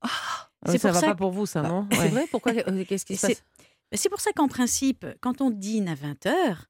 Euh, 0.67 0.71
C'est 0.71 0.77
ça 0.77 0.89
pour 0.89 0.93
va 0.95 0.99
ça 1.01 1.07
pas 1.07 1.13
que- 1.13 1.17
pour 1.17 1.31
vous, 1.31 1.45
ça, 1.45 1.61
non? 1.63 1.87
C'est 1.91 2.07
vrai 2.09 2.27
Pourquoi 2.31 2.51
euh, 2.53 2.85
Qu'est-ce 2.87 3.05
qui 3.05 3.17
se 3.17 3.27
passe? 3.27 3.43
C'est 3.91 4.09
pour 4.09 4.21
ça 4.21 4.31
qu'en 4.33 4.47
principe, 4.47 5.05
quand 5.21 5.41
on 5.41 5.49
dîne 5.49 5.87
à 5.87 5.95
20 5.95 6.25
heures, 6.25 6.65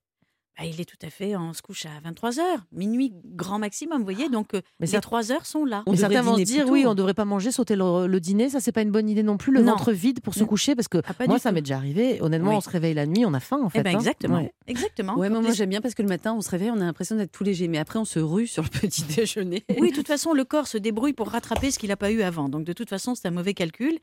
bah, 0.57 0.65
il 0.65 0.79
est 0.79 0.85
tout 0.85 0.97
à 1.05 1.09
fait, 1.09 1.35
on 1.35 1.53
se 1.53 1.61
couche 1.61 1.85
à 1.85 1.89
23 2.03 2.39
heures, 2.39 2.59
minuit 2.71 3.11
grand 3.25 3.57
maximum, 3.59 3.99
vous 3.99 4.03
voyez, 4.03 4.29
donc 4.29 4.53
euh, 4.53 4.61
Mais 4.79 4.85
les 4.85 4.91
ça- 4.93 5.01
3 5.01 5.31
heures 5.31 5.45
sont 5.45 5.65
là. 5.65 5.83
On 5.87 5.95
certains 5.95 6.21
vont 6.21 6.37
se 6.37 6.41
dire, 6.43 6.67
oui, 6.69 6.85
on 6.85 6.93
devrait 6.93 7.13
pas 7.15 7.25
manger, 7.25 7.51
sauter 7.51 7.75
le, 7.75 8.07
le 8.07 8.19
dîner. 8.19 8.49
Ça, 8.49 8.59
c'est 8.59 8.71
pas 8.71 8.81
une 8.81 8.91
bonne 8.91 9.09
idée 9.09 9.23
non 9.23 9.37
plus. 9.37 9.51
Le 9.51 9.61
Non. 9.63 9.71
ventre 9.73 9.91
vide 9.91 10.19
pour 10.21 10.33
se 10.35 10.43
coucher, 10.43 10.75
parce 10.75 10.87
que 10.87 10.99
Ah, 11.05 11.13
moi, 11.27 11.39
ça 11.39 11.51
m'est 11.51 11.61
déjà 11.61 11.77
arrivé. 11.77 12.21
Honnêtement, 12.21 12.51
Oui. 12.51 12.55
on 12.57 12.61
se 12.61 12.69
réveille 12.69 12.93
la 12.93 13.05
nuit, 13.05 13.25
on 13.25 13.33
a 13.33 13.39
faim, 13.39 13.59
en 13.63 13.69
fait. 13.69 13.79
Eh 13.79 13.83
ben, 13.83 13.95
hein. 13.95 13.99
exactement, 13.99 14.37
Ouais. 14.37 14.53
exactement. 14.67 15.17
Ouais, 15.17 15.29
mais 15.29 15.41
moi 15.41 15.51
j'aime 15.51 15.69
bien 15.69 15.81
parce 15.81 15.93
que 15.95 16.01
le 16.01 16.07
matin 16.09 16.33
on 16.33 16.41
se 16.41 16.49
réveille, 16.49 16.69
on 16.71 16.79
a 16.81 16.85
l'impression 16.85 17.15
d'être 17.15 17.31
tout 17.31 17.43
léger, 17.43 17.67
mais 17.67 17.77
après 17.79 17.97
on 17.99 18.05
se 18.05 18.19
rue 18.19 18.47
sur 18.47 18.63
le 18.63 18.69
petit 18.69 19.03
déjeuner. 19.17 19.63
Oui, 19.79 19.89
de 19.91 19.95
toute 19.95 20.07
façon, 20.07 20.33
le 20.33 20.43
corps 20.45 20.67
se 20.67 20.77
débrouille 20.77 21.13
pour 21.13 21.29
rattraper 21.29 21.71
ce 21.71 21.79
qu'il 21.79 21.89
n'a 21.89 21.97
pas 21.97 22.11
eu 22.11 22.21
avant. 22.21 22.47
Donc, 22.49 22.63
de 22.63 22.73
toute 22.73 22.89
façon, 22.89 23.15
c'est 23.15 23.27
un 23.27 23.31
mauvais 23.31 23.53
calcul 23.53 23.97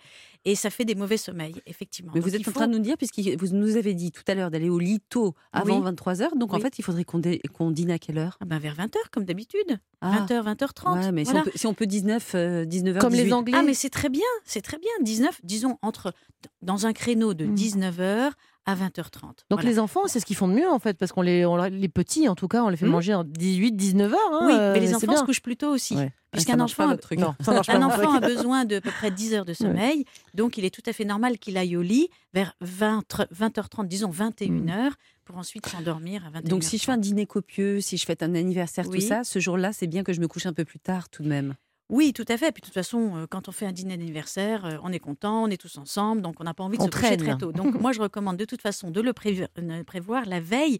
et 0.44 0.54
ça 0.54 0.70
fait 0.70 0.84
des 0.84 0.94
mauvais 0.94 1.16
sommeils, 1.16 1.54
effectivement. 1.66 2.12
Mais 2.14 2.20
Donc, 2.20 2.28
vous 2.28 2.34
êtes 2.34 2.42
en 2.42 2.44
faut- 2.44 2.52
train 2.52 2.66
de 2.68 2.72
nous 2.72 2.82
dire, 2.82 2.96
puisque 2.98 3.20
vous 3.20 3.54
nous 3.54 3.76
avez 3.76 3.94
dit 3.94 4.10
tout 4.12 4.22
à 4.26 4.34
l'heure 4.34 4.50
d'aller 4.50 4.68
au 4.68 4.78
lit 4.78 5.00
tôt 5.08 5.34
avant 5.52 5.78
Oui. 5.78 5.84
23h, 5.84 6.36
donc 6.40 6.52
en 6.54 6.58
fait 6.58 6.78
il 6.78 6.82
faudrait 6.82 7.04
qu'on 7.04 7.18
dé- 7.18 7.40
qu'on 7.52 7.70
dîne 7.70 7.90
à 7.92 7.98
quelle 8.00 8.18
heure? 8.18 8.36
Ah 8.40 8.44
ben, 8.44 8.58
vers 8.58 8.74
20h, 8.74 8.96
comme 9.12 9.24
d'habitude. 9.24 9.78
Ah. 10.00 10.26
20h, 10.26 10.42
20h30. 10.56 10.98
Ouais, 11.04 11.12
mais 11.12 11.22
voilà. 11.22 11.40
si, 11.42 11.48
on 11.48 11.50
peut, 11.50 11.52
si 11.54 11.66
on 11.68 11.74
peut 11.74 11.86
19, 11.86 12.32
euh, 12.34 12.64
19h, 12.64 12.98
Comme 12.98 13.12
les 13.12 13.18
18. 13.24 13.32
Anglais. 13.32 13.56
Ah, 13.58 13.62
mais 13.62 13.74
c'est 13.74 13.90
très 13.90 14.08
bien, 14.08 14.22
c'est 14.44 14.62
très 14.62 14.78
bien. 14.78 14.90
19, 15.02 15.40
disons, 15.44 15.78
entre, 15.82 16.12
dans 16.62 16.86
un 16.86 16.92
créneau 16.92 17.34
de 17.34 17.44
Mm. 17.46 17.54
19h 17.54 18.30
à 18.70 18.74
20h30. 18.76 19.22
Donc 19.22 19.34
Voilà. 19.50 19.68
les 19.68 19.78
enfants, 19.78 20.06
c'est 20.06 20.20
ce 20.20 20.26
qu'ils 20.26 20.36
font 20.36 20.48
de 20.48 20.54
mieux 20.54 20.68
en 20.68 20.78
fait, 20.78 20.96
parce 20.98 21.12
qu'on 21.12 21.22
les, 21.22 21.44
on 21.46 21.56
les 21.56 21.88
petits 21.88 22.28
en 22.28 22.34
tout 22.34 22.48
cas, 22.48 22.62
on 22.62 22.68
les 22.68 22.76
fait 22.76 22.86
Hmm. 22.86 22.90
manger 22.90 23.14
en 23.14 23.24
18, 23.24 23.72
19 23.72 24.12
heures. 24.12 24.18
hein, 24.32 24.46
Oui, 24.46 24.52
euh, 24.54 24.72
mais 24.74 24.80
les 24.80 24.86
c'est 24.88 24.94
enfants 24.96 25.06
bien. 25.08 25.20
se 25.20 25.24
couchent 25.24 25.42
plus 25.42 25.56
tôt 25.56 25.68
aussi. 25.70 25.96
Ouais. 25.96 26.12
Puisqu'un 26.32 26.56
pas, 26.58 26.62
enfant, 26.64 26.96
truc. 26.96 27.18
Non, 27.18 27.34
pas. 27.44 27.60
un 27.68 27.82
enfant 27.82 28.12
truc. 28.12 28.22
a 28.22 28.26
besoin 28.26 28.64
de 28.64 28.76
à 28.76 28.80
peu 28.80 28.90
près 28.90 29.10
10 29.10 29.34
heures 29.34 29.44
de 29.44 29.52
sommeil, 29.52 30.04
donc 30.34 30.56
il 30.58 30.64
est 30.64 30.70
tout 30.74 30.82
à 30.86 30.92
fait 30.92 31.04
normal 31.04 31.38
qu'il 31.38 31.56
aille 31.56 31.76
au 31.76 31.82
lit 31.82 32.08
vers 32.34 32.54
20, 32.60 33.02
20h30, 33.36 33.88
disons 33.88 34.10
21h, 34.10 34.92
pour 35.24 35.36
ensuite 35.38 35.66
s'endormir 35.66 36.24
à 36.26 36.30
21h. 36.30 36.48
Donc 36.48 36.62
si 36.62 36.78
je 36.78 36.84
fais 36.84 36.92
un 36.92 36.98
dîner 36.98 37.26
copieux, 37.26 37.80
si 37.80 37.96
je 37.96 38.04
fête 38.06 38.22
un 38.22 38.34
anniversaire, 38.36 38.86
Oui. 38.88 39.00
tout 39.00 39.06
ça, 39.06 39.24
ce 39.24 39.38
jour-là, 39.40 39.72
c'est 39.72 39.86
bien 39.88 40.04
que 40.04 40.12
je 40.12 40.20
me 40.20 40.28
couche 40.28 40.46
un 40.46 40.52
peu 40.52 40.64
plus 40.64 40.78
tard 40.78 41.08
tout 41.08 41.22
de 41.24 41.28
même. 41.28 41.54
Oui, 41.90 42.12
tout 42.12 42.24
à 42.28 42.36
fait. 42.36 42.52
Puis 42.52 42.60
de 42.60 42.66
toute 42.66 42.74
façon, 42.74 43.16
euh, 43.16 43.26
quand 43.28 43.48
on 43.48 43.52
fait 43.52 43.66
un 43.66 43.72
dîner 43.72 43.96
d'anniversaire, 43.96 44.64
euh, 44.64 44.76
on 44.82 44.92
est 44.92 44.98
content, 45.00 45.42
on 45.42 45.48
est 45.48 45.60
tous 45.60 45.76
ensemble, 45.76 46.22
donc 46.22 46.36
on 46.40 46.44
n'a 46.44 46.54
pas 46.54 46.64
envie 46.64 46.78
de 46.78 46.82
On 46.82 46.86
se 46.86 46.90
coucher 46.90 47.16
traîne. 47.16 47.18
très 47.18 47.36
tôt. 47.36 47.52
Donc 47.52 47.74
moi, 47.80 47.92
je 47.92 48.00
recommande 48.00 48.36
de 48.36 48.44
toute 48.44 48.62
façon 48.62 48.90
de 48.90 49.00
le 49.00 49.12
prévoir 49.12 50.24
la 50.26 50.40
veille 50.40 50.78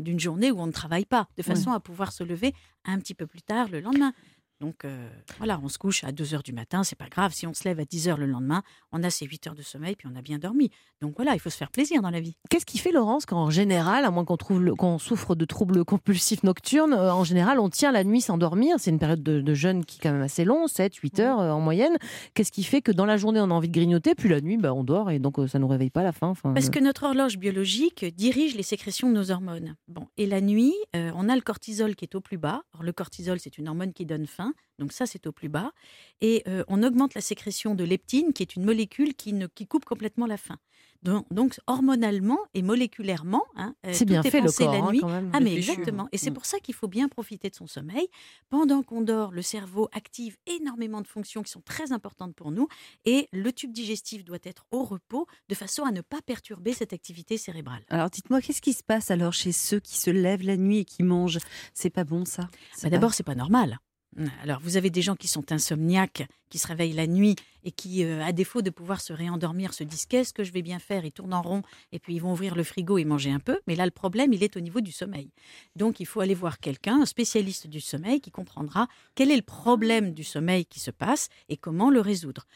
d'une 0.00 0.18
journée 0.18 0.50
où 0.50 0.58
on 0.60 0.66
ne 0.66 0.72
travaille 0.72 1.04
pas, 1.04 1.28
de 1.36 1.42
façon 1.42 1.70
à 1.70 1.80
pouvoir 1.80 2.12
se 2.12 2.24
lever 2.24 2.54
un 2.86 2.98
petit 2.98 3.12
peu 3.14 3.26
plus 3.26 3.42
tard 3.42 3.68
le 3.68 3.80
lendemain. 3.80 4.14
Donc 4.60 4.84
euh, 4.84 5.08
voilà, 5.38 5.60
on 5.62 5.68
se 5.68 5.78
couche 5.78 6.02
à 6.02 6.10
2 6.10 6.34
heures 6.34 6.42
du 6.42 6.52
matin, 6.52 6.82
c'est 6.82 6.96
pas 6.96 7.08
grave. 7.08 7.32
Si 7.32 7.46
on 7.46 7.54
se 7.54 7.62
lève 7.64 7.78
à 7.78 7.84
10 7.84 8.08
heures 8.08 8.18
le 8.18 8.26
lendemain, 8.26 8.62
on 8.90 9.04
a 9.04 9.10
ses 9.10 9.24
8 9.24 9.46
heures 9.46 9.54
de 9.54 9.62
sommeil, 9.62 9.94
puis 9.94 10.08
on 10.12 10.16
a 10.16 10.22
bien 10.22 10.38
dormi. 10.38 10.70
Donc 11.00 11.14
voilà, 11.16 11.34
il 11.34 11.38
faut 11.38 11.50
se 11.50 11.56
faire 11.56 11.70
plaisir 11.70 12.02
dans 12.02 12.10
la 12.10 12.18
vie. 12.20 12.36
Qu'est-ce 12.50 12.66
qui 12.66 12.78
fait 12.78 12.90
Laurence 12.90 13.24
quand 13.24 13.38
en 13.38 13.50
général, 13.50 14.04
à 14.04 14.10
moins 14.10 14.24
qu'on 14.24 14.36
qu'on 14.36 14.98
souffre 14.98 15.36
de 15.36 15.44
troubles 15.44 15.84
compulsifs 15.84 16.42
nocturnes, 16.42 16.92
euh, 16.92 17.12
en 17.12 17.22
général 17.22 17.60
on 17.60 17.68
tient 17.68 17.92
la 17.92 18.02
nuit 18.02 18.20
sans 18.20 18.36
dormir? 18.36 18.76
C'est 18.78 18.90
une 18.90 18.98
période 18.98 19.22
de, 19.22 19.40
de 19.40 19.54
jeûne 19.54 19.84
qui 19.84 19.98
est 19.98 20.02
quand 20.02 20.12
même 20.12 20.22
assez 20.22 20.44
long, 20.44 20.66
7, 20.66 20.92
8 20.92 21.20
heures 21.20 21.40
euh, 21.40 21.52
en 21.52 21.60
moyenne. 21.60 21.96
Qu'est-ce 22.34 22.50
qui 22.50 22.64
fait 22.64 22.82
que 22.82 22.90
dans 22.90 23.06
la 23.06 23.16
journée 23.16 23.40
on 23.40 23.50
a 23.50 23.54
envie 23.54 23.68
de 23.68 23.74
grignoter, 23.74 24.16
puis 24.16 24.28
la 24.28 24.40
nuit 24.40 24.56
bah, 24.56 24.74
on 24.74 24.82
dort 24.82 25.12
et 25.12 25.20
donc 25.20 25.36
ça 25.48 25.60
nous 25.60 25.68
réveille 25.68 25.90
pas 25.90 26.00
à 26.00 26.04
la 26.04 26.12
fin. 26.12 26.32
Parce 26.42 26.70
que 26.70 26.80
notre 26.80 27.04
horloge 27.04 27.38
biologique 27.38 28.04
dirige 28.16 28.56
les 28.56 28.64
sécrétions 28.64 29.08
de 29.08 29.14
nos 29.14 29.30
hormones. 29.30 29.76
Bon, 29.86 30.08
et 30.16 30.26
la 30.26 30.40
nuit, 30.40 30.74
on 30.94 31.28
a 31.28 31.34
le 31.36 31.42
cortisol 31.42 31.94
qui 31.94 32.04
est 32.04 32.14
au 32.16 32.20
plus 32.20 32.38
bas. 32.38 32.62
Alors, 32.74 32.82
le 32.82 32.92
cortisol, 32.92 33.38
c'est 33.38 33.58
une 33.58 33.68
hormone 33.68 33.92
qui 33.92 34.04
donne 34.04 34.26
faim, 34.26 34.47
donc 34.78 34.92
ça, 34.92 35.06
c'est 35.06 35.26
au 35.26 35.32
plus 35.32 35.48
bas. 35.48 35.72
Et 36.20 36.42
euh, 36.46 36.62
on 36.68 36.82
augmente 36.82 37.14
la 37.14 37.20
sécrétion 37.20 37.74
de 37.74 37.84
leptine, 37.84 38.32
qui 38.32 38.42
est 38.42 38.54
une 38.56 38.64
molécule 38.64 39.14
qui, 39.14 39.32
ne, 39.32 39.46
qui 39.48 39.66
coupe 39.66 39.84
complètement 39.84 40.26
la 40.26 40.36
faim. 40.36 40.56
Donc, 41.02 41.26
donc, 41.32 41.58
hormonalement 41.68 42.38
et 42.54 42.62
moléculairement, 42.62 43.44
hein, 43.56 43.74
euh, 43.86 43.90
c'est 43.92 44.04
tout 44.04 44.10
bien 44.10 44.22
est 44.22 44.30
fait 44.30 44.40
le 44.40 44.50
corps 44.50 44.72
la 44.72 44.78
hein, 44.78 44.90
nuit 44.90 45.00
quand 45.00 45.08
même. 45.08 45.30
ah 45.32 45.38
mais 45.40 45.54
exactement. 45.54 46.08
Et 46.12 46.18
c'est 46.18 46.30
Mm. 46.30 46.34
pour 46.34 46.44
ça 46.44 46.58
qu'il 46.58 46.74
faut 46.74 46.88
bien 46.88 47.08
profiter 47.08 47.50
de 47.50 47.54
son 47.54 47.66
sommeil. 47.66 48.08
Pendant 48.50 48.82
qu'on 48.82 49.00
dort, 49.00 49.30
le 49.32 49.42
cerveau 49.42 49.88
active 49.92 50.36
énormément 50.46 51.00
de 51.00 51.06
fonctions 51.06 51.42
qui 51.42 51.50
sont 51.52 51.60
très 51.60 51.92
importantes 51.92 52.34
pour 52.34 52.50
nous 52.50 52.66
et 53.04 53.28
le 53.32 53.52
tube 53.52 53.72
digestif 53.72 54.24
doit 54.24 54.38
être 54.42 54.64
au 54.72 54.82
repos 54.82 55.26
de 55.48 55.54
façon 55.54 55.84
à 55.84 55.92
ne 55.92 56.00
pas 56.00 56.20
perturber 56.22 56.72
cette 56.72 56.92
activité 56.92 57.36
cérébrale. 57.36 57.84
Alors 57.88 58.10
dites-moi, 58.10 58.40
qu'est-ce 58.40 58.62
qui 58.62 58.72
se 58.72 58.82
passe 58.82 59.10
alors 59.12 59.32
chez 59.32 59.52
ceux 59.52 59.78
qui 59.80 59.96
se 59.98 60.10
lèvent 60.10 60.42
la 60.44 60.56
nuit 60.56 60.78
et 60.78 60.84
qui 60.84 61.02
mangent? 61.04 61.38
C'est 61.74 61.90
pas 61.90 62.04
bon 62.04 62.24
ça? 62.24 62.42
Bah, 62.42 62.48
pas- 62.82 62.90
D'abord, 62.90 63.14
c'est 63.14 63.22
pas 63.22 63.34
normal. 63.36 63.78
Alors, 64.42 64.60
vous 64.60 64.76
avez 64.76 64.90
des 64.90 65.02
gens 65.02 65.16
qui 65.16 65.28
sont 65.28 65.52
insomniaques, 65.52 66.26
qui 66.50 66.58
se 66.58 66.66
réveillent 66.66 66.94
la 66.94 67.06
nuit 67.06 67.36
et 67.64 67.70
qui, 67.70 68.04
euh, 68.04 68.24
à 68.24 68.32
défaut 68.32 68.62
de 68.62 68.70
pouvoir 68.70 69.00
se 69.00 69.12
réendormir, 69.12 69.74
se 69.74 69.84
disent 69.84 70.06
qu'est-ce 70.06 70.32
que 70.32 70.44
je 70.44 70.52
vais 70.52 70.62
bien 70.62 70.78
faire 70.78 71.04
Ils 71.04 71.12
tournent 71.12 71.34
en 71.34 71.42
rond 71.42 71.62
et 71.92 71.98
puis 71.98 72.14
ils 72.14 72.20
vont 72.20 72.32
ouvrir 72.32 72.54
le 72.54 72.64
frigo 72.64 72.98
et 72.98 73.04
manger 73.04 73.30
un 73.30 73.38
peu. 73.38 73.60
Mais 73.66 73.76
là, 73.76 73.84
le 73.84 73.90
problème, 73.90 74.32
il 74.32 74.42
est 74.42 74.56
au 74.56 74.60
niveau 74.60 74.80
du 74.80 74.92
sommeil. 74.92 75.30
Donc, 75.76 76.00
il 76.00 76.06
faut 76.06 76.20
aller 76.20 76.34
voir 76.34 76.58
quelqu'un, 76.58 77.02
un 77.02 77.06
spécialiste 77.06 77.66
du 77.66 77.80
sommeil, 77.80 78.20
qui 78.20 78.30
comprendra 78.30 78.88
quel 79.14 79.30
est 79.30 79.36
le 79.36 79.42
problème 79.42 80.12
du 80.12 80.24
sommeil 80.24 80.64
qui 80.64 80.80
se 80.80 80.90
passe 80.90 81.28
et 81.48 81.56
comment 81.56 81.90
le 81.90 82.00
résoudre. 82.00 82.46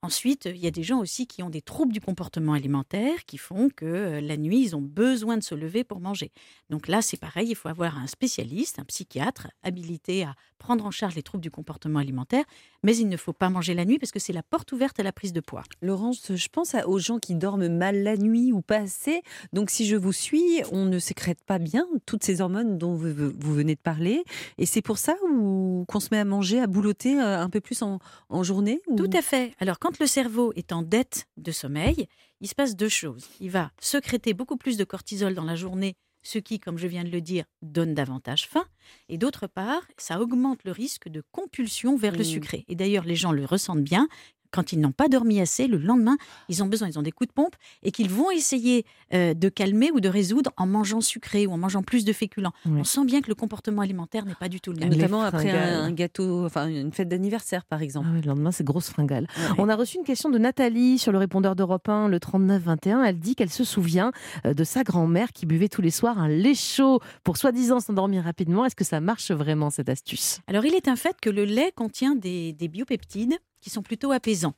Ensuite, 0.00 0.44
il 0.44 0.58
y 0.58 0.68
a 0.68 0.70
des 0.70 0.84
gens 0.84 1.00
aussi 1.00 1.26
qui 1.26 1.42
ont 1.42 1.50
des 1.50 1.60
troubles 1.60 1.92
du 1.92 2.00
comportement 2.00 2.52
alimentaire 2.52 3.24
qui 3.26 3.36
font 3.36 3.68
que 3.68 3.84
euh, 3.84 4.20
la 4.20 4.36
nuit, 4.36 4.62
ils 4.62 4.76
ont 4.76 4.80
besoin 4.80 5.36
de 5.36 5.42
se 5.42 5.56
lever 5.56 5.82
pour 5.82 5.98
manger. 6.00 6.30
Donc 6.70 6.86
là, 6.86 7.02
c'est 7.02 7.16
pareil, 7.16 7.48
il 7.50 7.56
faut 7.56 7.68
avoir 7.68 7.98
un 7.98 8.06
spécialiste, 8.06 8.78
un 8.78 8.84
psychiatre 8.84 9.48
habilité 9.64 10.22
à 10.22 10.36
prendre 10.58 10.86
en 10.86 10.92
charge 10.92 11.16
les 11.16 11.24
troubles 11.24 11.42
du 11.42 11.50
comportement 11.50 11.98
alimentaire, 11.98 12.44
mais 12.82 12.96
il 12.96 13.08
ne 13.08 13.16
faut 13.16 13.32
pas 13.32 13.50
manger 13.50 13.74
la 13.74 13.84
nuit 13.84 13.98
parce 13.98 14.12
que 14.12 14.18
c'est 14.18 14.32
la 14.32 14.42
porte 14.42 14.72
ouverte 14.72 14.98
à 15.00 15.02
la 15.02 15.12
prise 15.12 15.32
de 15.32 15.40
poids. 15.40 15.62
Laurence, 15.82 16.32
je 16.34 16.48
pense 16.48 16.74
aux 16.86 16.98
gens 16.98 17.18
qui 17.18 17.34
dorment 17.34 17.68
mal 17.68 18.02
la 18.02 18.16
nuit 18.16 18.52
ou 18.52 18.60
pas 18.62 18.78
assez. 18.78 19.22
Donc, 19.52 19.70
si 19.70 19.86
je 19.86 19.96
vous 19.96 20.12
suis, 20.12 20.62
on 20.72 20.84
ne 20.84 20.98
sécrète 20.98 21.42
pas 21.44 21.58
bien 21.58 21.86
toutes 22.06 22.24
ces 22.24 22.40
hormones 22.40 22.78
dont 22.78 22.94
vous, 22.94 23.12
vous 23.14 23.54
venez 23.54 23.74
de 23.74 23.80
parler. 23.80 24.22
Et 24.58 24.66
c'est 24.66 24.82
pour 24.82 24.98
ça 24.98 25.14
qu'on 25.20 26.00
se 26.00 26.08
met 26.12 26.18
à 26.18 26.24
manger, 26.24 26.60
à 26.60 26.66
boulotter 26.66 27.20
euh, 27.20 27.40
un 27.40 27.50
peu 27.50 27.60
plus 27.60 27.82
en, 27.82 27.98
en 28.28 28.42
journée 28.42 28.80
ou- 28.86 28.96
Tout 28.96 29.10
à 29.12 29.22
fait. 29.22 29.52
Alors, 29.58 29.78
quand 29.78 29.98
le 29.98 30.06
cerveau 30.06 30.52
est 30.56 30.72
en 30.72 30.82
dette 30.82 31.26
de 31.36 31.50
sommeil, 31.52 32.06
il 32.40 32.48
se 32.48 32.54
passe 32.54 32.76
deux 32.76 32.88
choses. 32.88 33.28
Il 33.40 33.50
va 33.50 33.70
sécréter 33.80 34.34
beaucoup 34.34 34.56
plus 34.56 34.76
de 34.76 34.84
cortisol 34.84 35.34
dans 35.34 35.44
la 35.44 35.56
journée, 35.56 35.96
ce 36.28 36.38
qui, 36.38 36.60
comme 36.60 36.76
je 36.76 36.86
viens 36.86 37.04
de 37.04 37.08
le 37.10 37.22
dire, 37.22 37.44
donne 37.62 37.94
davantage 37.94 38.46
faim. 38.48 38.66
Et 39.08 39.16
d'autre 39.16 39.46
part, 39.46 39.80
ça 39.96 40.20
augmente 40.20 40.62
le 40.64 40.72
risque 40.72 41.08
de 41.08 41.22
compulsion 41.32 41.96
vers 41.96 42.12
le 42.12 42.20
Mm. 42.20 42.24
sucré. 42.24 42.64
Et 42.68 42.74
d'ailleurs, 42.76 43.04
les 43.04 43.16
gens 43.16 43.32
le 43.32 43.46
ressentent 43.46 43.82
bien. 43.82 44.08
Quand 44.50 44.72
ils 44.72 44.80
n'ont 44.80 44.92
pas 44.92 45.08
dormi 45.08 45.40
assez, 45.40 45.66
le 45.66 45.78
lendemain, 45.78 46.16
ils 46.48 46.62
ont 46.62 46.66
besoin, 46.66 46.88
ils 46.88 46.98
ont 46.98 47.02
des 47.02 47.12
coups 47.12 47.28
de 47.28 47.34
pompe 47.34 47.54
et 47.82 47.90
qu'ils 47.90 48.10
vont 48.10 48.30
essayer 48.30 48.84
euh, 49.14 49.34
de 49.34 49.48
calmer 49.48 49.90
ou 49.92 50.00
de 50.00 50.08
résoudre 50.08 50.50
en 50.56 50.66
mangeant 50.66 51.00
sucré 51.00 51.46
ou 51.46 51.52
en 51.52 51.58
mangeant 51.58 51.82
plus 51.82 52.04
de 52.04 52.12
féculents. 52.12 52.52
Oui. 52.66 52.80
On 52.80 52.84
sent 52.84 53.04
bien 53.04 53.20
que 53.20 53.28
le 53.28 53.34
comportement 53.34 53.82
alimentaire 53.82 54.24
n'est 54.24 54.34
pas 54.34 54.48
du 54.48 54.60
tout 54.60 54.72
le 54.72 54.78
même. 54.78 54.90
Notamment 54.90 55.22
après 55.22 55.50
un, 55.50 55.84
un 55.84 55.92
gâteau, 55.92 56.44
enfin 56.46 56.66
une 56.68 56.92
fête 56.92 57.08
d'anniversaire 57.08 57.64
par 57.64 57.82
exemple. 57.82 58.06
Ah 58.10 58.14
oui, 58.14 58.20
le 58.22 58.28
lendemain, 58.28 58.52
c'est 58.52 58.64
grosse 58.64 58.88
fringale. 58.88 59.26
Ouais. 59.36 59.54
On 59.58 59.68
a 59.68 59.76
reçu 59.76 59.98
une 59.98 60.04
question 60.04 60.30
de 60.30 60.38
Nathalie 60.38 60.98
sur 60.98 61.12
le 61.12 61.18
répondeur 61.18 61.56
d'Europe 61.56 61.88
1, 61.88 62.08
le 62.08 62.20
3921. 62.20 63.02
Elle 63.04 63.18
dit 63.18 63.34
qu'elle 63.34 63.50
se 63.50 63.64
souvient 63.64 64.12
euh, 64.46 64.54
de 64.54 64.64
sa 64.64 64.82
grand-mère 64.82 65.32
qui 65.32 65.46
buvait 65.46 65.68
tous 65.68 65.82
les 65.82 65.90
soirs 65.90 66.18
un 66.18 66.28
lait 66.28 66.54
chaud 66.54 67.00
pour 67.24 67.36
soi-disant 67.36 67.80
s'endormir 67.80 68.24
rapidement. 68.24 68.64
Est-ce 68.64 68.76
que 68.76 68.84
ça 68.84 69.00
marche 69.00 69.30
vraiment, 69.30 69.70
cette 69.70 69.88
astuce? 69.88 70.40
Alors, 70.46 70.64
il 70.64 70.74
est 70.74 70.88
un 70.88 70.96
fait 70.96 71.16
que 71.20 71.30
le 71.30 71.44
lait 71.44 71.72
contient 71.74 72.14
des, 72.14 72.52
des 72.52 72.68
biopeptides 72.68 73.38
qui 73.60 73.70
sont 73.70 73.82
plutôt 73.82 74.12
apaisants. 74.12 74.54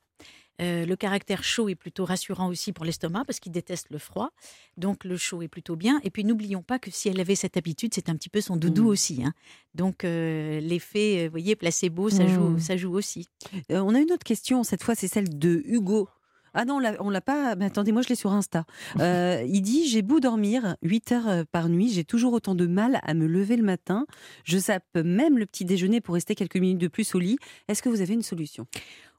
Euh, 0.61 0.85
le 0.85 0.95
caractère 0.95 1.43
chaud 1.43 1.71
est 1.71 1.75
plutôt 1.75 2.05
rassurant 2.05 2.49
aussi 2.49 2.73
pour 2.75 2.85
l'estomac 2.85 3.25
parce 3.25 3.41
qu'il 3.41 3.51
déteste 3.51 3.87
le 3.89 3.97
froid. 3.97 4.29
Donc 4.77 5.05
le 5.05 5.17
chaud 5.17 5.41
est 5.41 5.49
plutôt 5.49 5.75
bien. 5.75 6.01
Et 6.05 6.11
puis 6.11 6.23
n'oublions 6.23 6.63
pas 6.63 6.79
que 6.79 6.91
si 6.91 7.09
elle 7.09 7.19
avait 7.19 7.35
cette 7.35 7.57
habitude, 7.57 7.95
c'est 7.95 8.11
un 8.11 8.15
petit 8.15 8.29
peu 8.29 8.43
son 8.43 8.57
doudou 8.59 8.83
Mm. 8.85 8.89
aussi. 8.89 9.23
hein. 9.25 9.33
Donc 9.75 10.05
euh, 10.05 10.61
l'effet, 10.61 11.21
euh, 11.21 11.25
vous 11.25 11.31
voyez, 11.31 11.57
placebo, 11.57 12.11
ça, 12.11 12.25
Mm. 12.25 12.29
joue, 12.29 12.59
ça 12.59 12.77
joue 12.77 12.93
aussi. 12.93 13.27
Euh, 13.73 13.81
on 13.81 13.95
a 13.95 14.01
une 14.01 14.13
autre 14.13 14.25
question, 14.25 14.63
cette 14.63 14.83
fois 14.83 14.95
c'est 14.95 15.09
celle 15.09 15.31
de 15.39 15.63
Hugo. 15.65 16.09
Ah 16.55 16.65
non, 16.65 16.81
on 17.01 17.11
l'a- 17.11 17.21
pas. 17.21 17.55
Mais 17.57 17.65
attendez, 17.67 17.93
moi 17.93 18.03
je 18.03 18.09
l'ai 18.09 18.15
sur 18.15 18.33
Insta. 18.33 18.65
Euh, 18.99 19.43
il 19.49 19.61
dit 19.63 19.89
J'ai 19.89 20.03
beau 20.03 20.21
dormir 20.21 20.77
8 20.83 21.13
heures 21.13 21.29
euh, 21.29 21.45
par 21.51 21.69
nuit, 21.69 21.91
j'ai 21.91 22.05
toujours 22.05 22.33
autant 22.33 22.55
de 22.55 22.67
mal 22.67 23.01
à 23.03 23.15
me 23.15 23.27
lever 23.27 23.57
le 23.57 23.63
matin. 23.63 24.07
Je 24.45 24.59
zappe 24.59 24.85
même 24.97 25.39
le 25.39 25.47
petit 25.47 25.65
déjeuner 25.65 26.01
pour 26.01 26.15
rester 26.15 26.35
quelques 26.35 26.57
minutes 26.57 26.79
de 26.79 26.89
plus 26.89 27.15
au 27.15 27.19
lit. 27.19 27.39
Est-ce 27.69 27.83
que 27.83 27.89
vous 27.89 28.01
avez 28.01 28.15
une 28.15 28.23
solution? 28.23 28.67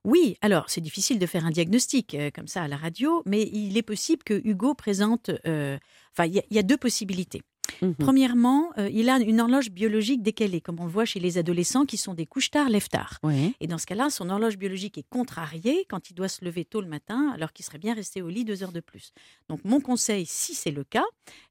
Oui, 0.03 0.35
alors 0.41 0.65
c'est 0.67 0.81
difficile 0.81 1.19
de 1.19 1.25
faire 1.27 1.45
un 1.45 1.51
diagnostic 1.51 2.15
euh, 2.15 2.31
comme 2.33 2.47
ça 2.47 2.63
à 2.63 2.67
la 2.67 2.75
radio, 2.77 3.21
mais 3.27 3.43
il 3.53 3.77
est 3.77 3.83
possible 3.83 4.23
que 4.23 4.41
Hugo 4.43 4.73
présente. 4.73 5.29
euh, 5.45 5.77
Enfin, 6.13 6.25
il 6.25 6.33
y 6.33 6.39
a- 6.39 6.43
il 6.49 6.55
y, 6.57 6.59
a 6.59 6.63
deux 6.63 6.75
possibilités. 6.75 7.41
Mhm. 7.81 7.95
Premièrement, 7.95 8.71
euh, 8.77 8.89
il 8.91 9.09
a 9.09 9.17
une 9.19 9.41
horloge 9.41 9.69
biologique 9.71 10.21
décalée, 10.21 10.61
comme 10.61 10.79
on 10.79 10.85
le 10.85 10.91
voit 10.91 11.05
chez 11.05 11.19
les 11.19 11.37
adolescents 11.37 11.85
qui 11.85 11.97
sont 11.97 12.13
des 12.13 12.25
couches-tard, 12.25 12.69
lève-tard. 12.69 13.19
Ouais. 13.23 13.53
Et 13.59 13.67
dans 13.67 13.77
ce 13.77 13.85
cas-là, 13.85 14.09
son 14.09 14.29
horloge 14.29 14.57
biologique 14.57 14.97
est 14.97 15.07
contrariée 15.09 15.85
quand 15.89 16.09
il 16.09 16.13
doit 16.13 16.27
se 16.27 16.43
lever 16.45 16.65
tôt 16.65 16.81
le 16.81 16.87
matin, 16.87 17.31
alors 17.33 17.53
qu'il 17.53 17.65
serait 17.65 17.77
bien 17.77 17.93
resté 17.93 18.21
au 18.21 18.29
lit 18.29 18.45
deux 18.45 18.63
heures 18.63 18.71
de 18.71 18.79
plus. 18.79 19.13
Donc 19.49 19.59
mon 19.63 19.79
conseil, 19.79 20.25
si 20.25 20.53
c'est 20.55 20.71
le 20.71 20.83
cas, 20.83 21.05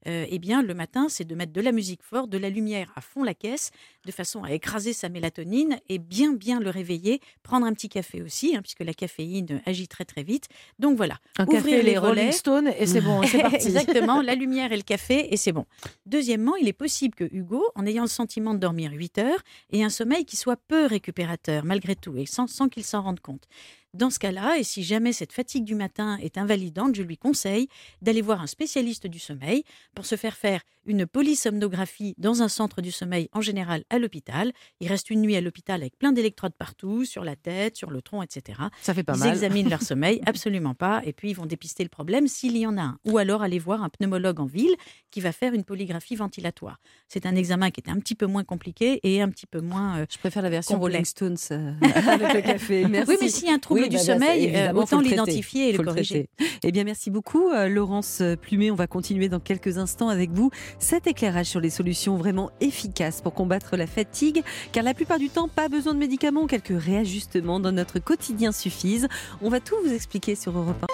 euh, 0.07 0.27
eh 0.29 0.39
bien 0.39 0.63
le 0.63 0.75
matin, 0.75 1.07
c'est 1.09 1.25
de 1.25 1.35
mettre 1.35 1.53
de 1.53 1.61
la 1.61 1.73
musique 1.73 2.03
forte, 2.03 2.31
de 2.31 2.39
la 2.39 2.51
lumière 2.51 2.93
à 2.97 3.01
fond 3.01 3.23
la 3.23 3.35
caisse, 3.35 3.71
de 4.07 4.13
façon 4.13 4.43
à 4.43 4.53
écraser 4.53 4.93
sa 4.93 5.09
mélatonine 5.09 5.79
et 5.89 5.99
bien 5.99 6.33
bien 6.33 6.61
le 6.61 6.71
réveiller. 6.71 7.21
Prendre 7.43 7.67
un 7.67 7.73
petit 7.73 7.89
café 7.89 8.23
aussi, 8.23 8.57
hein, 8.57 8.63
puisque 8.63 8.81
la 8.81 8.95
caféine 8.95 9.61
agit 9.67 9.89
très 9.89 10.05
très 10.05 10.23
vite. 10.23 10.49
Donc 10.79 10.97
voilà, 10.97 11.19
Un 11.39 11.45
Ouvrir 11.45 11.63
café, 11.63 11.77
les 11.83 11.91
les 11.91 11.99
Rolling. 11.99 12.33
Stones, 12.33 12.69
et 12.79 12.87
c'est 12.87 13.01
bon, 13.01 13.23
c'est 13.25 13.39
parti. 13.43 13.67
Exactement, 13.67 14.23
la 14.23 14.35
lumière 14.35 14.73
et 14.73 14.77
le 14.77 14.83
café, 14.83 15.33
et 15.33 15.37
c'est 15.37 15.53
bon. 15.53 15.67
Deuxièmement, 16.11 16.57
il 16.57 16.67
est 16.67 16.73
possible 16.73 17.15
que 17.15 17.23
Hugo, 17.31 17.65
en 17.77 17.87
ayant 17.87 18.03
le 18.03 18.09
sentiment 18.09 18.53
de 18.53 18.59
dormir 18.59 18.91
8 18.91 19.19
heures, 19.19 19.39
ait 19.71 19.85
un 19.85 19.91
sommeil 19.91 20.25
qui 20.25 20.37
soit 20.37 20.57
peu 20.57 20.87
récupérateur, 20.87 21.65
malgré 21.65 21.95
tout, 21.95 22.17
et 22.17 22.27
sans, 22.27 22.49
sans 22.49 22.69
qu'il 22.69 22.83
s'en 22.83 23.03
rende 23.03 23.21
compte. 23.21 23.47
Dans 23.93 24.11
ce 24.11 24.19
cas-là, 24.21 24.57
et 24.59 24.63
si 24.63 24.85
jamais 24.85 25.13
cette 25.13 25.33
fatigue 25.33 25.65
du 25.65 25.75
matin 25.75 26.17
est 26.23 26.39
invalidante, 26.39 26.95
je 26.95 27.03
lui 27.03 27.17
conseille 27.19 27.67
d'aller 28.03 28.23
voir 28.23 28.41
un 28.41 28.47
spécialiste 28.47 29.07
du 29.09 29.19
sommeil 29.19 29.65
pour 29.97 30.07
se 30.07 30.15
faire 30.15 30.37
faire 30.37 30.61
une 30.87 31.07
polysomnographie 31.07 32.15
dans 32.19 32.43
un 32.43 32.49
centre 32.49 32.81
du 32.83 32.91
sommeil, 32.93 33.29
en 33.33 33.41
général 33.41 33.85
à 33.91 33.99
l'hôpital. 33.99 34.53
Il 34.81 34.89
reste 34.89 35.11
une 35.11 35.21
nuit 35.23 35.37
à 35.37 35.41
l'hôpital 35.41 35.81
avec 35.81 35.97
plein 35.99 36.13
d'électrodes 36.13 36.55
partout, 36.57 37.05
sur 37.05 37.25
la 37.25 37.35
tête, 37.37 37.77
sur 37.77 37.91
le 37.91 38.03
tronc, 38.03 38.23
etc. 38.23 38.61
Ça 38.83 38.95
fait 38.95 39.03
pas 39.03 39.15
ils 39.15 39.21
mal. 39.21 39.29
examinent 39.31 39.69
leur 39.71 39.83
sommeil, 39.91 40.21
absolument 40.27 40.75
pas, 40.75 41.03
et 41.05 41.13
puis 41.13 41.31
ils 41.31 41.35
vont 41.37 41.47
dépister 41.47 41.83
le 41.83 41.89
problème 41.89 42.29
s'il 42.29 42.57
y 42.57 42.67
en 42.67 42.77
a 42.79 42.83
un. 42.83 42.99
Ou 43.05 43.19
alors 43.19 43.43
aller 43.43 43.59
voir 43.59 43.83
un 43.83 43.89
pneumologue 43.89 44.41
en 44.41 44.47
ville 44.47 44.75
qui 45.11 45.21
va 45.21 45.33
faire 45.33 45.53
une 45.55 45.65
polygraphie 45.65 46.17
ventilatoire. 46.17 46.79
C'est 47.09 47.27
un 47.27 47.35
examen 47.35 47.71
qui 47.71 47.81
est 47.81 47.91
un 47.91 47.99
petit 47.99 48.15
peu 48.15 48.27
moins 48.27 48.45
compliqué 48.45 49.01
et 49.03 49.21
un 49.21 49.29
petit 49.31 49.47
peu 49.47 49.61
moins. 49.61 49.99
euh, 50.01 50.07
Je 50.11 50.19
préfère 50.19 50.43
la 50.43 50.51
version 50.51 50.77
Complet. 50.79 50.93
Rolling 50.93 51.05
Stones 51.05 51.37
euh, 51.53 51.73
avec 52.07 52.35
le 52.35 52.41
café. 52.43 52.87
Merci. 52.87 53.11
Oui, 53.11 53.17
mais 53.21 53.29
s'il 53.29 53.49
y 53.49 53.51
a 53.51 53.55
un 53.55 53.59
trouble 53.59 53.80
Oui, 53.83 53.89
du 53.89 53.97
bah, 53.97 54.03
bah, 54.07 54.15
sommeil, 54.15 54.53
euh, 54.55 54.73
autant 54.73 55.01
l'identifier 55.01 55.71
et 55.71 55.73
le 55.73 55.83
corriger. 55.83 56.29
Eh 56.63 56.73
bien, 56.73 56.85
merci 56.85 57.11
beaucoup, 57.11 57.49
euh, 57.49 57.69
Laurence 57.69 58.23
Plumet. 58.43 58.71
On 58.71 58.75
va 58.75 58.87
continuer 58.87 59.29
dans 59.29 59.41
quelques 59.41 59.79
instants 59.79 60.09
avec 60.09 60.31
vous 60.31 60.51
cet 60.79 61.07
éclairage 61.07 61.47
sur 61.47 61.61
les 61.61 61.71
solutions 61.71 62.17
vraiment 62.17 62.51
efficaces 62.61 63.21
pour 63.21 63.35
combattre 63.35 63.77
la 63.77 63.87
fatigue, 63.87 64.43
car 64.73 64.85
la 64.85 64.95
plupart 64.95 65.19
du 65.19 65.31
temps, 65.31 65.49
pas 65.49 65.69
besoin 65.69 65.95
de 65.95 65.99
médicaments, 65.99 66.47
quelques 66.47 66.79
réajustements 66.79 67.61
dans 67.61 67.73
notre 67.73 67.99
quotidien 67.99 68.53
suffisent. 68.53 69.09
On 69.43 69.49
va 69.49 69.61
tout 69.61 69.77
vous 69.85 69.93
expliquer 69.93 70.35
sur 70.35 70.57
Europe 70.57 70.83
1. 70.83 70.87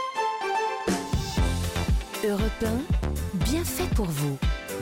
Europe 2.29 2.65
1, 2.65 3.45
bien 3.45 3.65
fait 3.65 3.89
pour 3.95 4.07
vous. 4.07 4.39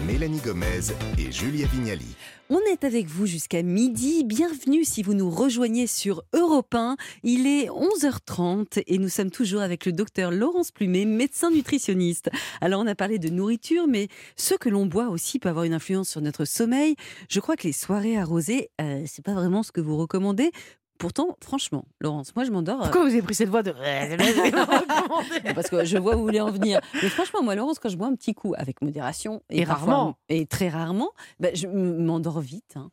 Mélanie 0.07 0.41
Gomez 0.41 0.93
et 1.19 1.33
Julia 1.33 1.67
Vignali. 1.67 2.15
On 2.51 2.59
est 2.71 2.85
avec 2.85 3.07
vous 3.07 3.25
jusqu'à 3.25 3.63
midi. 3.63 4.23
Bienvenue 4.23 4.85
si 4.85 5.03
vous 5.03 5.15
nous 5.15 5.31
rejoignez 5.31 5.87
sur 5.87 6.23
Europe 6.35 6.75
1. 6.75 6.97
Il 7.23 7.47
est 7.47 7.69
11h30 7.69 8.83
et 8.87 8.99
nous 8.99 9.09
sommes 9.09 9.31
toujours 9.31 9.63
avec 9.63 9.87
le 9.87 9.93
docteur 9.93 10.31
Laurence 10.31 10.73
Plumet, 10.73 11.07
médecin 11.07 11.51
nutritionniste. 11.51 12.29
Alors 12.61 12.83
on 12.83 12.87
a 12.87 12.95
parlé 12.95 13.19
de 13.19 13.31
nourriture, 13.31 13.87
mais 13.87 14.09
ce 14.37 14.55
que 14.55 14.69
l'on 14.69 14.85
boit 14.85 15.09
aussi 15.09 15.39
peut 15.39 15.49
avoir 15.49 15.65
une 15.65 15.75
influence 15.75 16.11
sur 16.11 16.21
notre 16.21 16.45
sommeil. 16.45 16.97
Je 17.31 17.41
crois 17.41 17.57
que 17.57 17.67
les 17.67 17.73
soirées 17.73 18.19
arrosées, 18.19 18.69
euh, 18.83 19.05
c'est 19.07 19.25
pas 19.25 19.35
vraiment 19.35 19.63
ce 19.63 19.73
que 19.73 19.81
vous 19.81 19.97
recommandez. 19.97 20.51
Pourtant, 20.99 21.37
franchement, 21.43 21.85
Laurence, 22.01 22.35
moi 22.37 22.45
je 22.45 22.51
m'endors. 22.51 22.81
euh, 22.81 22.85
Pourquoi 22.85 23.03
vous 23.03 23.09
avez 23.11 23.23
pris 23.23 23.35
cette 23.35 23.49
voix 23.49 23.63
de. 23.63 23.73
parce 25.55 25.69
que 25.69 25.85
je 25.85 25.99
vois 25.99 26.15
où 26.15 26.19
vous 26.19 26.25
voulez 26.25 26.41
en 26.41 26.51
venir. 26.51 26.81
Mais 27.03 27.09
franchement, 27.09 27.43
moi, 27.43 27.55
Laurence, 27.55 27.79
quand 27.79 27.89
je 27.89 27.97
bois 27.97 28.07
un 28.07 28.15
petit 28.15 28.35
coup 28.35 28.55
avec 28.57 28.81
modération 28.83 29.43
et, 29.51 29.63
Et 29.63 29.67
parfois- 29.67 29.95
rarement. 29.95 30.19
et 30.29 30.47
très 30.47 30.69
rarement, 30.69 31.11
bah, 31.41 31.49
je 31.55 31.67
m'endors 31.67 32.41
vite. 32.41 32.75
hein. 32.77 32.91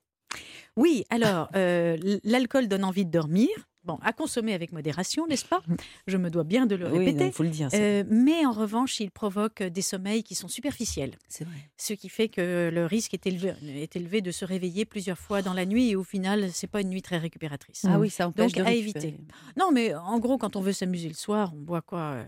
Oui, 0.77 1.03
alors, 1.09 1.49
euh, 1.55 1.97
l'alcool 2.23 2.67
donne 2.67 2.85
envie 2.85 3.05
de 3.05 3.11
dormir. 3.11 3.49
Bon, 3.83 3.97
à 4.03 4.13
consommer 4.13 4.53
avec 4.53 4.71
modération, 4.73 5.25
n'est-ce 5.25 5.45
pas? 5.45 5.63
Je 6.05 6.17
me 6.17 6.29
dois 6.29 6.43
bien 6.43 6.67
de 6.67 6.75
le 6.75 6.87
Oui, 6.91 6.99
répéter. 6.99 7.25
il 7.27 7.31
faut 7.31 7.41
le 7.41 7.49
dire. 7.49 7.67
Euh, 7.73 8.03
mais 8.09 8.45
en 8.45 8.51
revanche, 8.51 8.99
il 8.99 9.09
provoque 9.09 9.63
des 9.63 9.81
sommeils 9.81 10.21
qui 10.21 10.35
sont 10.35 10.47
superficiels. 10.47 11.15
c'est 11.27 11.45
vrai. 11.45 11.55
ce 11.77 11.93
qui 11.93 12.07
fait 12.09 12.29
que 12.29 12.69
le 12.71 12.85
risque 12.85 13.15
est 13.15 13.25
élevé, 13.25 13.53
est 13.65 13.95
élevé 13.95 14.21
de 14.21 14.29
se 14.31 14.45
réveiller 14.45 14.85
plusieurs 14.85 15.17
fois 15.17 15.41
dans 15.41 15.53
la 15.53 15.65
nuit 15.65 15.89
et 15.89 15.95
au 15.95 16.03
final, 16.03 16.51
c'est 16.51 16.67
pas 16.67 16.81
une 16.81 16.89
nuit 16.89 17.01
très 17.01 17.17
récupératrice. 17.17 17.83
Ah 17.87 17.99
oui, 17.99 18.11
ça 18.11 18.27
empêche 18.27 18.51
Donc, 18.53 18.63
de 18.63 18.69
à 18.69 18.73
éviter. 18.73 19.17
Non, 19.57 19.71
mais 19.71 19.95
en 19.95 20.19
gros, 20.19 20.37
quand 20.37 20.55
on 20.55 20.61
veut 20.61 20.73
s'amuser 20.73 21.07
le 21.07 21.15
soir, 21.15 21.51
on 21.55 21.61
boit 21.61 21.81
quoi? 21.81 22.23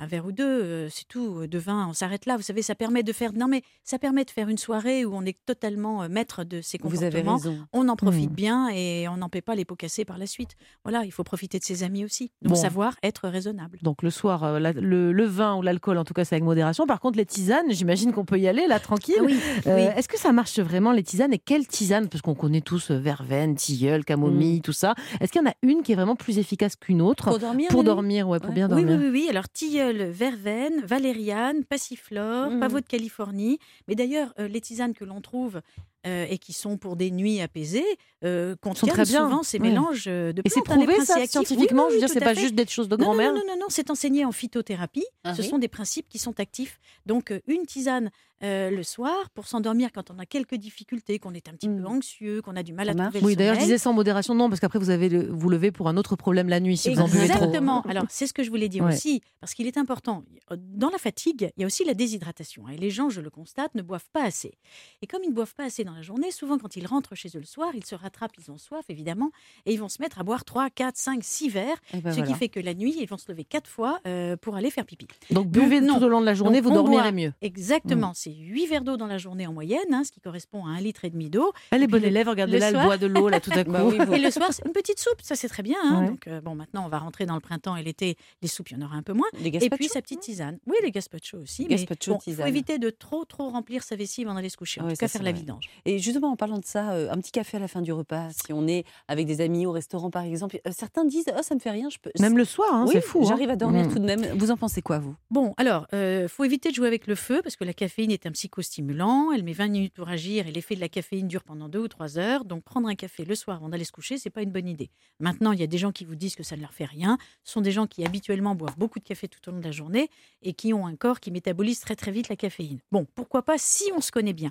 Un 0.00 0.06
verre 0.06 0.26
ou 0.26 0.32
deux, 0.32 0.44
euh, 0.44 0.88
c'est 0.90 1.08
tout. 1.08 1.40
euh, 1.40 1.48
De 1.48 1.58
vin, 1.58 1.88
on 1.88 1.92
s'arrête 1.92 2.24
là. 2.26 2.36
Vous 2.36 2.42
savez, 2.42 2.62
ça 2.62 2.74
permet 2.74 3.02
de 3.02 3.12
faire. 3.12 3.32
Non, 3.32 3.48
mais 3.48 3.62
ça 3.84 3.98
permet 3.98 4.24
de 4.24 4.30
faire 4.30 4.48
une 4.48 4.58
soirée 4.58 5.04
où 5.04 5.12
on 5.14 5.22
est 5.24 5.36
totalement 5.44 6.02
euh, 6.04 6.08
maître 6.08 6.44
de 6.44 6.60
ses 6.60 6.78
Vous 6.82 7.02
avez 7.02 7.10
comportements. 7.22 7.36
raison. 7.36 7.58
On 7.72 7.88
en 7.88 7.96
profite 7.96 8.30
Hmm. 8.30 8.34
bien 8.34 8.68
et 8.68 9.08
on 9.08 9.16
n'en 9.16 9.28
paie 9.28 9.40
pas 9.40 9.54
les 9.54 9.64
pots 9.64 9.74
cassés 9.76 10.04
par 10.04 10.16
la 10.18 10.26
suite. 10.26 10.50
Voilà, 10.84 11.04
il 11.04 11.10
faut 11.10 11.24
profiter 11.24 11.58
de 11.58 11.64
ses 11.64 11.82
amis 11.82 12.04
aussi. 12.04 12.30
Donc 12.42 12.54
Bon. 12.54 12.60
savoir 12.60 12.94
être 13.02 13.28
raisonnable. 13.28 13.78
Donc 13.82 14.02
le 14.02 14.10
soir, 14.10 14.60
la- 14.60 14.72
le, 14.72 15.12
le 15.12 15.24
vin 15.24 15.56
ou 15.56 15.62
l'alcool, 15.62 15.98
en 15.98 16.04
tout 16.04 16.14
cas, 16.14 16.24
c'est 16.24 16.34
avec 16.36 16.44
modération. 16.44 16.86
Par 16.86 17.00
contre, 17.00 17.16
les 17.18 17.26
tisanes, 17.26 17.70
j'imagine 17.70 18.12
qu'on 18.12 18.24
peut 18.24 18.38
y 18.38 18.46
aller 18.46 18.66
là, 18.68 18.78
tranquille. 18.80 19.16
Ah 19.18 19.24
oui, 19.24 19.38
Euh, 19.66 19.74
oui. 19.76 19.82
Est-ce 19.96 20.08
que 20.08 20.18
ça 20.18 20.32
marche 20.32 20.58
vraiment 20.60 20.92
les 20.92 21.02
tisanes? 21.02 21.32
Et 21.32 21.38
quelle 21.38 21.66
tisane 21.66 22.08
Parce 22.08 22.22
qu'on 22.22 22.34
connaît 22.36 22.60
tous 22.60 22.90
verveine, 22.92 23.56
tilleul, 23.56 24.04
camomille, 24.04 24.60
tout 24.60 24.72
ça. 24.72 24.94
Est-ce 25.20 25.32
qu'il 25.32 25.42
y 25.42 25.44
en 25.44 25.50
a 25.50 25.54
une 25.62 25.82
qui 25.82 25.92
est 25.92 25.96
vraiment 25.96 26.16
plus 26.16 26.38
efficace 26.38 26.76
qu'une 26.76 27.02
autre? 27.02 27.24
Pour 27.30 27.38
dormir 27.38 27.68
Pour 27.70 27.82
dormir, 27.84 28.28
ouais, 28.28 28.38
pour 28.40 28.52
bien 28.52 28.68
dormir. 28.68 28.86
oui, 28.88 28.96
oui, 29.06 29.10
oui. 29.10 29.26
Alors, 29.30 29.48
tilleul, 29.48 29.87
verveine, 29.92 30.84
valériane, 30.84 31.64
passiflore, 31.64 32.50
Mhm. 32.50 32.60
pavot 32.60 32.80
de 32.80 32.86
Californie. 32.86 33.58
Mais 33.88 33.94
d'ailleurs, 33.94 34.32
euh, 34.38 34.48
les 34.48 34.60
tisanes 34.60 34.94
que 34.94 35.04
l'on 35.04 35.20
trouve 35.20 35.60
euh, 36.06 36.26
et 36.30 36.38
qui 36.38 36.52
sont 36.52 36.76
pour 36.78 36.96
des 36.96 37.10
nuits 37.10 37.40
apaisées 37.40 37.84
euh, 38.24 38.54
contiennent 38.60 38.90
très 38.92 39.04
bien, 39.04 39.24
souvent 39.28 39.42
ces 39.42 39.58
mélanges 39.58 40.04
euh, 40.06 40.32
de 40.32 40.42
Et 40.44 40.48
c'est 40.48 40.62
plantes, 40.62 40.78
hein, 40.78 40.84
prouvé 40.86 41.04
ça 41.04 41.24
scientifiquement 41.26 41.84
Oui, 41.86 41.90
Je 41.90 41.94
veux 41.94 42.00
dire, 42.00 42.08
c'est 42.08 42.20
pas 42.20 42.34
fait. 42.34 42.40
juste 42.40 42.54
des 42.54 42.66
choses 42.66 42.88
de 42.88 42.96
non, 42.96 43.04
grand-mère. 43.04 43.32
Non, 43.32 43.40
non, 43.40 43.46
non, 43.54 43.58
non, 43.60 43.66
c'est 43.68 43.90
enseigné 43.90 44.24
en 44.24 44.32
phytothérapie. 44.32 45.04
Ah 45.24 45.34
Ce 45.34 45.42
oui 45.42 45.48
sont 45.48 45.58
des 45.58 45.68
principes 45.68 46.08
qui 46.08 46.18
sont 46.18 46.38
actifs. 46.40 46.78
Donc, 47.06 47.30
euh, 47.30 47.40
une 47.46 47.66
tisane 47.66 48.10
euh, 48.44 48.70
le 48.70 48.82
soir 48.84 49.30
pour 49.34 49.48
s'endormir 49.48 49.90
quand 49.92 50.12
on 50.12 50.18
a 50.20 50.26
quelques 50.26 50.54
difficultés, 50.54 51.18
qu'on 51.18 51.34
est 51.34 51.48
un 51.48 51.52
petit 51.54 51.68
peu 51.68 51.84
anxieux, 51.84 52.40
qu'on 52.42 52.54
a 52.54 52.62
du 52.62 52.72
mal 52.72 52.88
à 52.88 52.94
trouver 52.94 53.18
le 53.20 53.26
Oui, 53.26 53.34
d'ailleurs, 53.34 53.56
je 53.56 53.60
disais 53.60 53.78
sans 53.78 53.92
modération, 53.92 54.32
non, 54.36 54.48
parce 54.48 54.60
qu'après, 54.60 54.78
vous 54.78 54.90
avez 54.90 55.08
le- 55.08 55.28
vous 55.28 55.48
levez 55.48 55.72
pour 55.72 55.88
un 55.88 55.96
autre 55.96 56.14
problème 56.14 56.48
la 56.48 56.60
nuit 56.60 56.76
si 56.76 56.94
vous 56.94 57.00
en 57.00 57.06
buvez 57.08 57.26
trop. 57.28 57.38
Exactement. 57.46 57.82
Alors, 57.88 58.04
c'est 58.08 58.28
ce 58.28 58.32
que 58.32 58.44
je 58.44 58.50
voulais 58.50 58.68
dire 58.68 58.84
Ouais. 58.84 58.92
aussi, 58.94 59.22
parce 59.40 59.54
qu'il 59.54 59.66
est 59.66 59.76
important. 59.76 60.22
Dans 60.56 60.90
la 60.90 60.98
fatigue, 60.98 61.50
il 61.56 61.60
y 61.62 61.64
a 61.64 61.66
aussi 61.66 61.84
la 61.84 61.94
déshydratation. 61.94 62.66
hein, 62.68 62.72
Et 62.74 62.76
les 62.76 62.90
gens, 62.90 63.08
je 63.10 63.20
le 63.20 63.30
constate, 63.30 63.74
ne 63.74 63.82
boivent 63.82 64.08
pas 64.12 64.22
assez. 64.24 64.54
Et 65.02 65.06
comme 65.08 65.22
ils 65.24 65.30
ne 65.30 65.34
boivent 65.34 65.54
pas 65.56 65.64
assez 65.64 65.82
dans 65.88 65.94
la 65.94 66.02
journée, 66.02 66.30
souvent, 66.30 66.58
quand 66.58 66.76
ils 66.76 66.86
rentrent 66.86 67.14
chez 67.14 67.28
eux 67.34 67.38
le 67.40 67.44
soir, 67.46 67.70
ils 67.74 67.84
se 67.84 67.94
rattrapent, 67.94 68.32
ils 68.38 68.50
ont 68.50 68.58
soif, 68.58 68.84
évidemment, 68.88 69.30
et 69.66 69.72
ils 69.72 69.78
vont 69.80 69.88
se 69.88 70.00
mettre 70.02 70.18
à 70.18 70.22
boire 70.22 70.44
3, 70.44 70.70
4, 70.70 70.96
5, 70.96 71.24
6 71.24 71.48
verres, 71.48 71.76
Eh 71.94 71.98
ben 72.00 72.10
ce 72.10 72.16
voilà. 72.18 72.32
qui 72.32 72.38
fait 72.38 72.48
que 72.48 72.60
la 72.60 72.74
nuit, 72.74 72.94
ils 73.00 73.06
vont 73.08 73.16
se 73.18 73.30
lever 73.30 73.44
quatre 73.44 73.68
fois 73.68 74.00
euh, 74.06 74.36
pour 74.36 74.56
aller 74.56 74.70
faire 74.70 74.84
pipi. 74.84 75.06
Donc, 75.30 75.48
buvez 75.48 75.80
non. 75.80 75.98
tout 75.98 76.04
au 76.04 76.08
long 76.08 76.20
de 76.20 76.26
la 76.26 76.34
journée, 76.34 76.60
Donc, 76.60 76.70
vous 76.70 76.74
dormirez 76.74 77.12
mieux. 77.12 77.32
Exactement. 77.40 78.12
C'est 78.14 78.32
8 78.34 78.66
verres 78.66 78.84
d'eau 78.84 78.96
dans 78.96 79.06
la 79.06 79.18
journée 79.18 79.46
en 79.46 79.52
moyenne, 79.52 79.92
hein, 79.92 80.02
ce 80.04 80.12
qui 80.12 80.20
correspond 80.20 80.66
à 80.66 80.70
un 80.70 80.80
litre 80.80 81.04
et 81.04 81.10
demi 81.10 81.30
d'eau. 81.30 81.52
Elle 81.70 81.82
est 81.82 81.86
puis 81.86 81.92
bonne 81.92 82.04
élève, 82.04 82.28
regardez 82.28 82.58
là, 82.58 82.68
elle 82.68 82.74
boit 82.84 82.98
de 82.98 83.06
l'eau 83.06 83.28
là 83.28 83.40
tout 83.40 83.50
à 83.54 83.64
coup. 83.64 83.72
Bah 83.72 83.84
oui, 83.84 83.96
vous- 83.98 84.12
Et 84.12 84.18
le 84.18 84.30
soir, 84.30 84.48
c'est 84.52 84.64
une 84.66 84.72
petite 84.72 84.98
soupe, 85.00 85.22
ça 85.22 85.34
c'est 85.36 85.48
très 85.48 85.62
bien. 85.62 85.78
hein. 85.82 86.02
Ouais. 86.02 86.08
Donc, 86.08 86.26
euh, 86.28 86.40
bon, 86.40 86.54
maintenant, 86.54 86.84
on 86.84 86.88
va 86.88 86.98
rentrer 86.98 87.24
dans 87.26 87.34
le 87.34 87.40
printemps 87.40 87.76
et 87.76 87.82
l'été, 87.82 88.16
les 88.42 88.48
soupes, 88.48 88.70
il 88.70 88.78
y 88.78 88.82
en 88.82 88.84
aura 88.84 88.96
un 88.96 89.02
peu 89.02 89.12
moins. 89.14 89.28
Les 89.40 89.48
Et 89.64 89.70
puis 89.70 89.88
sa 89.88 90.02
petite 90.02 90.20
tisane. 90.20 90.58
Oui, 90.66 90.76
les 90.82 90.90
gazpachos 90.90 91.38
aussi. 91.38 91.62
Les 91.66 91.76
Mais 91.76 91.86
bon, 92.06 92.18
faut 92.20 92.46
éviter 92.46 92.78
de 92.78 92.90
trop, 92.90 93.24
trop 93.24 93.48
remplir 93.48 93.82
sa 93.82 93.96
vessie 93.96 94.22
avant 94.24 94.34
d'aller 94.34 94.48
se 94.48 94.56
coucher. 94.56 94.80
En 94.80 94.84
Ouais, 94.86 94.92
tout 94.92 94.98
cas, 94.98 95.08
faire 95.08 95.22
la 95.22 95.32
vidange. 95.32 95.68
Et 95.84 95.98
justement, 95.98 96.30
en 96.32 96.36
parlant 96.36 96.58
de 96.58 96.64
ça, 96.64 96.92
euh, 96.92 97.10
un 97.10 97.16
petit 97.18 97.32
café 97.32 97.56
à 97.56 97.60
la 97.60 97.68
fin 97.68 97.80
du 97.82 97.92
repas, 97.92 98.28
si 98.30 98.52
on 98.52 98.66
est 98.66 98.84
avec 99.08 99.26
des 99.26 99.40
amis 99.40 99.66
au 99.66 99.72
restaurant 99.72 100.10
par 100.10 100.24
exemple, 100.24 100.60
euh, 100.66 100.70
certains 100.76 101.04
disent 101.04 101.26
oh, 101.36 101.42
ça 101.42 101.54
me 101.54 101.60
fait 101.60 101.70
rien, 101.70 101.88
je 101.90 101.98
peux. 101.98 102.10
Même 102.20 102.36
le 102.38 102.44
soir, 102.44 102.72
hein, 102.72 102.84
Oui, 102.86 102.94
c'est 102.94 103.00
fou. 103.00 103.20
hein. 103.22 103.26
J'arrive 103.28 103.50
à 103.50 103.56
dormir 103.56 103.86
Mm. 103.86 103.92
tout 103.92 103.98
de 103.98 104.04
même. 104.04 104.24
Vous 104.38 104.50
en 104.50 104.56
pensez 104.56 104.82
quoi, 104.82 104.98
vous? 104.98 105.14
Bon, 105.30 105.54
alors, 105.56 105.86
il 105.92 106.26
faut 106.28 106.44
éviter 106.44 106.70
de 106.70 106.74
jouer 106.74 106.86
avec 106.88 107.06
le 107.06 107.14
feu 107.14 107.40
parce 107.42 107.56
que 107.56 107.64
la 107.64 107.72
caféine 107.72 108.10
est 108.10 108.26
un 108.26 108.30
psychostimulant. 108.32 109.32
Elle 109.32 109.42
met 109.44 109.52
20 109.52 109.68
minutes 109.68 109.94
pour 109.94 110.08
agir 110.08 110.46
et 110.46 110.52
l'effet 110.52 110.74
de 110.74 110.80
la 110.80 110.88
caféine 110.88 111.28
dure 111.28 111.42
pendant 111.44 111.68
2 111.68 111.78
ou 111.78 111.88
3 111.88 112.18
heures. 112.18 112.44
Donc, 112.44 112.62
prendre 112.64 112.88
un 112.88 112.94
café 112.94 113.24
le 113.24 113.34
soir 113.34 113.56
avant 113.56 113.68
d'aller 113.68 113.84
se 113.84 113.92
coucher, 113.92 114.18
c'est 114.18 114.30
pas 114.30 114.42
une 114.42 114.50
bonne 114.50 114.68
idée. 114.68 114.90
Maintenant, 115.20 115.52
il 115.52 115.60
y 115.60 115.62
a 115.62 115.66
des 115.66 115.78
gens 115.78 115.92
qui 115.92 116.04
vous 116.04 116.14
disent 116.14 116.34
que 116.36 116.42
ça 116.42 116.56
ne 116.56 116.60
leur 116.60 116.72
fait 116.72 116.84
rien. 116.84 117.18
Ce 117.44 117.52
sont 117.52 117.60
des 117.60 117.72
gens 117.72 117.86
qui 117.86 118.04
habituellement 118.04 118.54
boivent 118.54 118.76
beaucoup 118.78 118.98
de 118.98 119.04
café 119.04 119.28
tout 119.28 119.40
au 119.48 119.52
long 119.52 119.58
de 119.58 119.64
la 119.64 119.70
journée 119.72 120.10
et 120.42 120.52
qui 120.52 120.72
ont 120.74 120.86
un 120.86 120.96
corps 120.96 121.20
qui 121.20 121.30
métabolise 121.30 121.80
très 121.80 121.96
très 121.96 122.10
vite 122.10 122.28
la 122.28 122.36
caféine. 122.36 122.78
Bon, 122.92 123.06
pourquoi 123.14 123.42
pas 123.42 123.56
si 123.58 123.84
on 123.96 124.00
se 124.00 124.10
connaît 124.10 124.32
bien? 124.32 124.50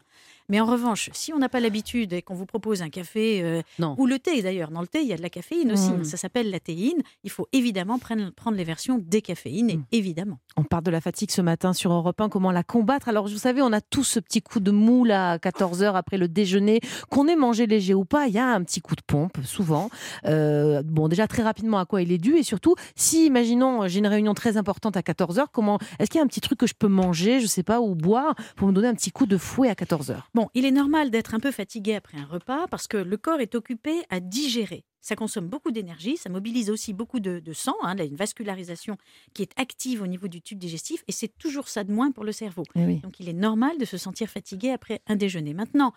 Mais 0.50 0.60
en 0.62 0.66
revanche, 0.66 1.10
si 1.13 1.34
on 1.34 1.39
n'a 1.39 1.50
pas 1.50 1.60
l'habitude 1.60 2.13
et 2.13 2.22
qu'on 2.22 2.34
vous 2.36 2.46
propose 2.46 2.82
un 2.82 2.89
café 2.89 3.42
euh, 3.44 3.62
Non. 3.80 3.96
ou 3.98 4.06
le 4.06 4.18
thé 4.20 4.42
d'ailleurs, 4.42 4.72
dans 4.72 4.82
le 4.82 4.88
thé 4.88 5.01
il 5.01 5.08
y 5.08 5.13
a 5.13 5.18
de 5.18 5.22
la 5.22 5.30
caféine 5.30 5.72
aussi. 5.74 5.92
Mm. 5.92 6.04
Ça 6.06 6.16
s'appelle 6.18 6.50
la 6.51 6.60
théine. 6.60 7.01
Il 7.24 7.30
faut 7.30 7.48
évidemment 7.54 8.00
prendre, 8.00 8.32
prendre 8.32 8.56
les 8.58 8.63
versions 8.63 8.98
décaféinées, 8.98 9.77
Mm. 9.77 9.84
évidemment. 9.92 10.38
On 10.56 10.63
parle 10.63 10.84
de 10.84 10.92
la 10.92 11.01
fatigue 11.01 11.32
ce 11.32 11.42
matin 11.42 11.74
sur 11.74 11.92
Europe 11.92 12.20
1, 12.22 12.30
comment 12.30 12.51
la 12.51 12.63
combattre? 12.63 13.10
Alors, 13.10 13.27
vous 13.27 13.38
savez, 13.38 13.62
on 13.62 13.74
a 13.74 13.82
tous 13.82 14.04
ce 14.04 14.20
petit 14.20 14.42
coup 14.42 14.60
de 14.60 14.72
mou 14.72 15.04
là, 15.04 15.32
à 15.32 15.38
14h 15.38 15.94
après 15.96 16.18
le 16.18 16.27
déjeuner, 16.27 16.80
qu'on 17.10 17.27
ait 17.27 17.36
mangé 17.36 17.68
léger 17.68 17.94
ou 17.94 18.06
pas, 18.06 18.27
il 18.27 18.34
y 18.34 18.39
a 18.39 18.48
un 18.48 18.63
petit 18.63 18.82
coup 18.82 18.96
de 18.96 19.01
pompe, 19.06 19.38
souvent. 19.44 19.89
Euh, 20.25 20.82
bon, 20.84 21.08
déjà 21.10 21.27
très 21.27 21.44
rapidement 21.44 21.77
à 21.80 21.86
quoi 21.86 22.01
il 22.01 22.12
est 22.12 22.18
dû, 22.18 22.38
et 22.38 22.44
surtout, 22.44 22.75
si, 22.96 23.25
imaginons, 23.25 23.88
j'ai 23.88 24.00
une 24.00 24.08
réunion 24.08 24.34
très 24.34 24.58
importante 24.58 24.98
à 24.98 25.01
14h, 25.01 25.46
comment, 25.51 25.77
est-ce 26.00 26.10
qu'il 26.10 26.20
y 26.20 26.22
a 26.22 26.24
un 26.24 26.27
petit 26.27 26.42
truc 26.42 26.58
que 26.60 26.68
je 26.68 26.74
peux 26.74 26.88
manger, 26.88 27.39
je 27.39 27.48
sais 27.48 27.63
pas, 27.63 27.82
ou 27.82 27.94
boire, 27.96 28.34
pour 28.56 28.68
me 28.68 28.74
donner 28.74 28.88
un 28.88 28.96
petit 28.96 29.12
coup 29.12 29.25
de 29.25 29.38
fouet 29.38 29.70
à 29.70 29.74
14h 29.74 30.16
Bon, 30.38 30.51
il 30.53 30.65
est 30.65 30.72
normal 30.72 31.10
d'être 31.10 31.34
un 31.34 31.39
peu 31.39 31.50
fatigué 31.50 31.96
après 31.96 32.20
un 32.20 32.25
repas 32.27 32.67
parce 32.67 32.86
que 32.88 32.98
le 32.98 33.17
corps 33.17 33.39
est 33.39 33.56
occupé 33.56 34.03
à 34.12 34.20
digérer. 34.20 34.86
Ça 35.01 35.15
consomme 35.15 35.48
beaucoup 35.48 35.72
d'énergie, 35.72 36.15
ça 36.15 36.29
mobilise 36.29 36.70
aussi 36.70 36.94
beaucoup 36.94 37.20
de, 37.20 37.39
de 37.39 37.53
sang, 37.53 37.74
hein, 37.82 37.94
il 37.96 38.00
y 38.00 38.01
a 38.03 38.06
une 38.06 38.15
vascularisation 38.17 38.98
qui 39.34 39.41
est 39.41 39.51
active 39.56 40.03
au 40.03 40.06
niveau 40.06 40.27
du 40.27 40.44
tube 40.44 40.60
digestif 40.60 41.03
et 41.08 41.12
c'est 41.12 41.36
toujours 41.39 41.70
ça 41.70 41.84
de 41.84 41.91
moins 41.91 42.12
pour 42.12 42.24
le 42.24 42.32
cerveau. 42.32 42.62
Eh 42.75 42.86
oui. 42.86 42.98
Donc 43.00 43.20
il 43.20 43.27
est 43.29 43.34
normal 43.34 43.79
de 43.79 43.86
se 43.86 43.98
sentir 43.98 44.29
fatigué 44.29 44.70
après 44.70 45.01
un 45.08 45.15
déjeuner. 45.15 45.56
Maintenant, 45.56 45.91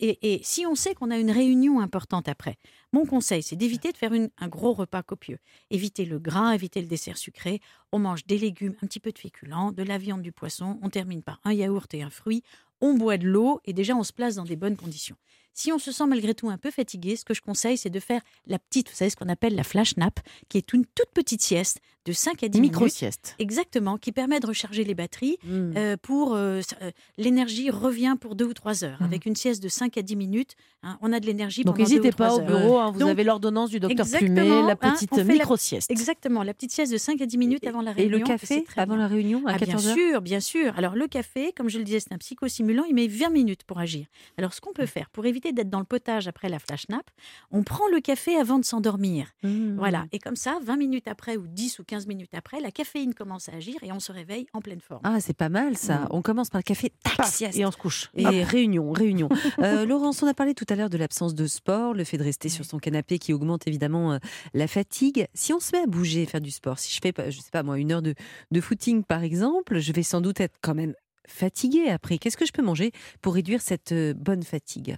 et, 0.00 0.34
et 0.34 0.40
si 0.44 0.66
on 0.66 0.76
sait 0.76 0.94
qu'on 0.94 1.10
a 1.10 1.18
une 1.18 1.32
réunion 1.32 1.80
importante 1.80 2.28
après, 2.28 2.58
mon 2.92 3.06
conseil, 3.06 3.42
c'est 3.42 3.56
d'éviter 3.56 3.90
de 3.90 3.96
faire 3.96 4.12
une- 4.12 4.30
un 4.38 4.46
gros 4.46 4.72
repas 4.72 5.02
copieux. 5.02 5.38
Éviter 5.70 6.04
le 6.04 6.20
gras, 6.20 6.54
éviter 6.54 6.80
le 6.80 6.86
dessert 6.86 7.16
sucré. 7.18 7.58
On 7.90 7.98
mange 7.98 8.24
des 8.26 8.38
légumes, 8.38 8.74
un 8.82 8.86
petit 8.86 9.00
peu 9.00 9.10
de 9.10 9.18
féculents, 9.18 9.72
de 9.72 9.82
la 9.82 9.98
viande, 9.98 10.22
du 10.22 10.30
poisson. 10.30 10.78
On 10.82 10.90
termine 10.90 11.22
par 11.24 11.40
un 11.42 11.52
yaourt 11.52 11.92
et 11.94 12.02
un 12.02 12.10
fruit. 12.10 12.44
On 12.80 12.94
boit 12.94 13.18
de 13.18 13.26
l'eau 13.26 13.60
et 13.64 13.72
déjà 13.72 13.94
on 13.94 14.02
se 14.02 14.12
place 14.12 14.36
dans 14.36 14.44
des 14.44 14.56
bonnes 14.56 14.76
conditions. 14.76 15.16
Si 15.52 15.72
on 15.72 15.78
se 15.78 15.92
sent 15.92 16.06
malgré 16.06 16.34
tout 16.34 16.48
un 16.48 16.58
peu 16.58 16.70
fatigué, 16.70 17.16
ce 17.16 17.24
que 17.24 17.34
je 17.34 17.42
conseille, 17.42 17.76
c'est 17.76 17.90
de 17.90 18.00
faire 18.00 18.22
la 18.46 18.58
petite, 18.58 18.88
vous 18.88 18.94
savez 18.94 19.10
ce 19.10 19.16
qu'on 19.16 19.28
appelle 19.28 19.54
la 19.54 19.64
flash 19.64 19.96
nap, 19.96 20.20
qui 20.48 20.58
est 20.58 20.72
une 20.72 20.86
toute 20.86 21.10
petite 21.12 21.42
sieste 21.42 21.80
de 22.06 22.12
5 22.12 22.42
à 22.42 22.48
10 22.48 22.60
minutes. 22.60 22.72
Micro-sieste. 22.74 23.34
Exactement, 23.38 23.98
qui 23.98 24.10
permet 24.12 24.40
de 24.40 24.46
recharger 24.46 24.84
les 24.84 24.94
batteries 24.94 25.36
Mm. 25.44 25.72
euh, 25.76 25.96
pour 26.00 26.34
euh, 26.34 26.60
euh, 26.82 26.90
l'énergie 27.18 27.70
revient 27.70 28.16
pour 28.20 28.34
deux 28.36 28.46
ou 28.46 28.54
trois 28.54 28.84
heures. 28.84 28.96
Mhm. 29.00 29.06
Avec 29.06 29.26
une 29.26 29.36
sieste 29.36 29.62
de 29.62 29.68
5 29.68 29.98
à 29.98 30.02
10 30.02 30.16
minutes, 30.16 30.54
hein, 30.82 30.98
on 31.02 31.12
a 31.12 31.20
de 31.20 31.26
l'énergie 31.26 31.62
Donc 31.62 31.76
deux 31.76 31.82
ou 31.82 31.84
n'hésitez 31.84 32.12
pas 32.12 32.34
au 32.34 32.40
bureau, 32.40 32.78
hein, 32.78 32.90
vous 32.90 33.00
Donc, 33.00 33.10
avez 33.10 33.22
l'ordonnance 33.24 33.70
du 33.70 33.80
docteur 33.80 34.06
exactement, 34.06 34.66
la 34.66 34.72
hein, 34.72 34.76
petite 34.94 35.14
la- 35.16 35.24
micro-sieste. 35.24 35.90
Exactement, 35.90 36.42
la 36.42 36.54
petite 36.54 36.72
sieste 36.72 36.92
de 36.92 36.96
5 36.98 37.20
à 37.20 37.26
10 37.26 37.36
minutes 37.38 37.66
avant 37.66 37.82
la 37.82 37.90
Et 37.92 37.94
réunion. 37.94 38.18
le 38.18 38.24
café 38.24 38.64
avant 38.76 38.94
bien. 38.94 39.02
la 39.02 39.06
réunion 39.08 39.46
à 39.46 39.52
Ah, 39.54 39.58
bien 39.58 39.74
14h 39.76 39.94
sûr, 39.94 40.20
bien 40.22 40.40
sûr. 40.40 40.72
Alors 40.78 40.94
le 40.94 41.06
café, 41.06 41.52
comme 41.54 41.68
je 41.68 41.78
le 41.78 41.84
disais, 41.84 42.00
c'est 42.00 42.12
un 42.14 42.18
psychostimulant, 42.18 42.84
il 42.88 42.94
met 42.94 43.08
20 43.08 43.28
minutes 43.30 43.64
pour 43.64 43.78
agir. 43.78 44.06
Alors 44.38 44.54
ce 44.54 44.60
qu'on 44.62 44.72
peut 44.72 44.86
faire 44.86 45.10
pour 45.10 45.26
éviter 45.26 45.52
d'être 45.52 45.68
dans 45.70 45.80
le 45.80 45.84
potage 45.84 46.28
après 46.28 46.48
la 46.48 46.58
flash 46.58 46.88
nap, 46.88 47.10
on 47.50 47.62
prend 47.62 47.86
le 47.88 48.00
café 48.00 48.36
avant 48.36 48.58
de 48.58 48.64
s'endormir. 48.64 49.26
Mm. 49.42 49.76
Voilà, 49.76 50.06
et 50.12 50.18
comme 50.18 50.36
ça, 50.36 50.58
20 50.62 50.76
minutes 50.76 51.08
après 51.08 51.36
ou 51.36 51.46
10 51.46 51.78
ou 51.80 51.84
15 51.90 52.06
minutes 52.06 52.34
après, 52.34 52.60
la 52.60 52.70
caféine 52.70 53.14
commence 53.14 53.48
à 53.48 53.54
agir 53.54 53.74
et 53.82 53.90
on 53.90 53.98
se 53.98 54.12
réveille 54.12 54.46
en 54.52 54.60
pleine 54.60 54.80
forme. 54.80 55.00
Ah, 55.02 55.20
c'est 55.20 55.36
pas 55.36 55.48
mal 55.48 55.76
ça. 55.76 56.02
Mm. 56.02 56.08
On 56.10 56.22
commence 56.22 56.48
par 56.48 56.60
le 56.60 56.62
café, 56.62 56.92
tac, 57.02 57.26
sieste. 57.26 57.58
et 57.58 57.66
on 57.66 57.72
se 57.72 57.76
couche. 57.76 58.12
Et 58.14 58.44
réunion, 58.44 58.92
réunion. 58.92 59.28
Euh, 59.58 59.84
Laurence, 59.84 60.22
on 60.22 60.26
a 60.26 60.32
parlé 60.32 60.54
tout 60.54 60.64
à 60.68 60.74
l'heure 60.76 60.88
de 60.88 60.96
l'absence 60.96 61.34
de 61.34 61.46
sport, 61.46 61.92
le 61.92 62.04
fait 62.04 62.16
de 62.16 62.22
rester 62.22 62.48
sur 62.48 62.64
son 62.64 62.78
canapé 62.78 63.18
qui 63.18 63.32
augmente 63.32 63.66
évidemment 63.66 64.12
euh, 64.12 64.18
la 64.54 64.68
fatigue. 64.68 65.26
Si 65.34 65.52
on 65.52 65.60
se 65.60 65.74
met 65.74 65.82
à 65.82 65.86
bouger, 65.86 66.24
faire 66.24 66.40
du 66.40 66.50
sport, 66.50 66.78
si 66.78 66.94
je 66.94 67.00
fais, 67.02 67.12
je 67.30 67.40
sais 67.40 67.50
pas 67.50 67.62
moi, 67.62 67.78
une 67.78 67.90
heure 67.92 68.02
de, 68.02 68.14
de 68.50 68.60
footing 68.60 69.02
par 69.02 69.22
exemple, 69.22 69.80
je 69.80 69.92
vais 69.92 70.04
sans 70.04 70.20
doute 70.20 70.40
être 70.40 70.56
quand 70.62 70.74
même 70.74 70.94
fatiguée 71.26 71.88
après. 71.88 72.18
Qu'est-ce 72.18 72.36
que 72.36 72.46
je 72.46 72.52
peux 72.52 72.62
manger 72.62 72.92
pour 73.22 73.34
réduire 73.34 73.60
cette 73.60 73.92
euh, 73.92 74.14
bonne 74.14 74.42
fatigue? 74.42 74.96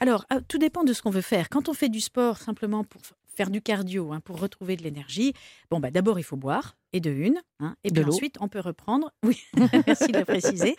Alors, 0.00 0.26
tout 0.46 0.58
dépend 0.58 0.84
de 0.84 0.92
ce 0.92 1.02
qu'on 1.02 1.10
veut 1.10 1.20
faire. 1.20 1.48
Quand 1.48 1.68
on 1.68 1.74
fait 1.74 1.88
du 1.88 2.00
sport 2.00 2.38
simplement 2.38 2.84
pour 2.84 3.00
faire 3.38 3.50
du 3.50 3.62
cardio, 3.62 4.12
hein, 4.12 4.20
pour 4.20 4.40
retrouver 4.40 4.76
de 4.76 4.82
l'énergie, 4.82 5.32
bon, 5.70 5.78
bah, 5.78 5.92
d'abord, 5.92 6.18
il 6.18 6.24
faut 6.24 6.36
boire, 6.36 6.76
et 6.92 7.00
de 7.00 7.10
une. 7.10 7.38
hein, 7.60 7.74
et 7.84 7.90
De 7.90 8.00
puis 8.02 8.10
ensuite, 8.10 8.36
on 8.40 8.48
peut 8.48 8.60
reprendre. 8.60 9.10
Oui, 9.24 9.38
merci 9.86 10.08
de 10.12 10.18
le 10.18 10.24
préciser. 10.24 10.76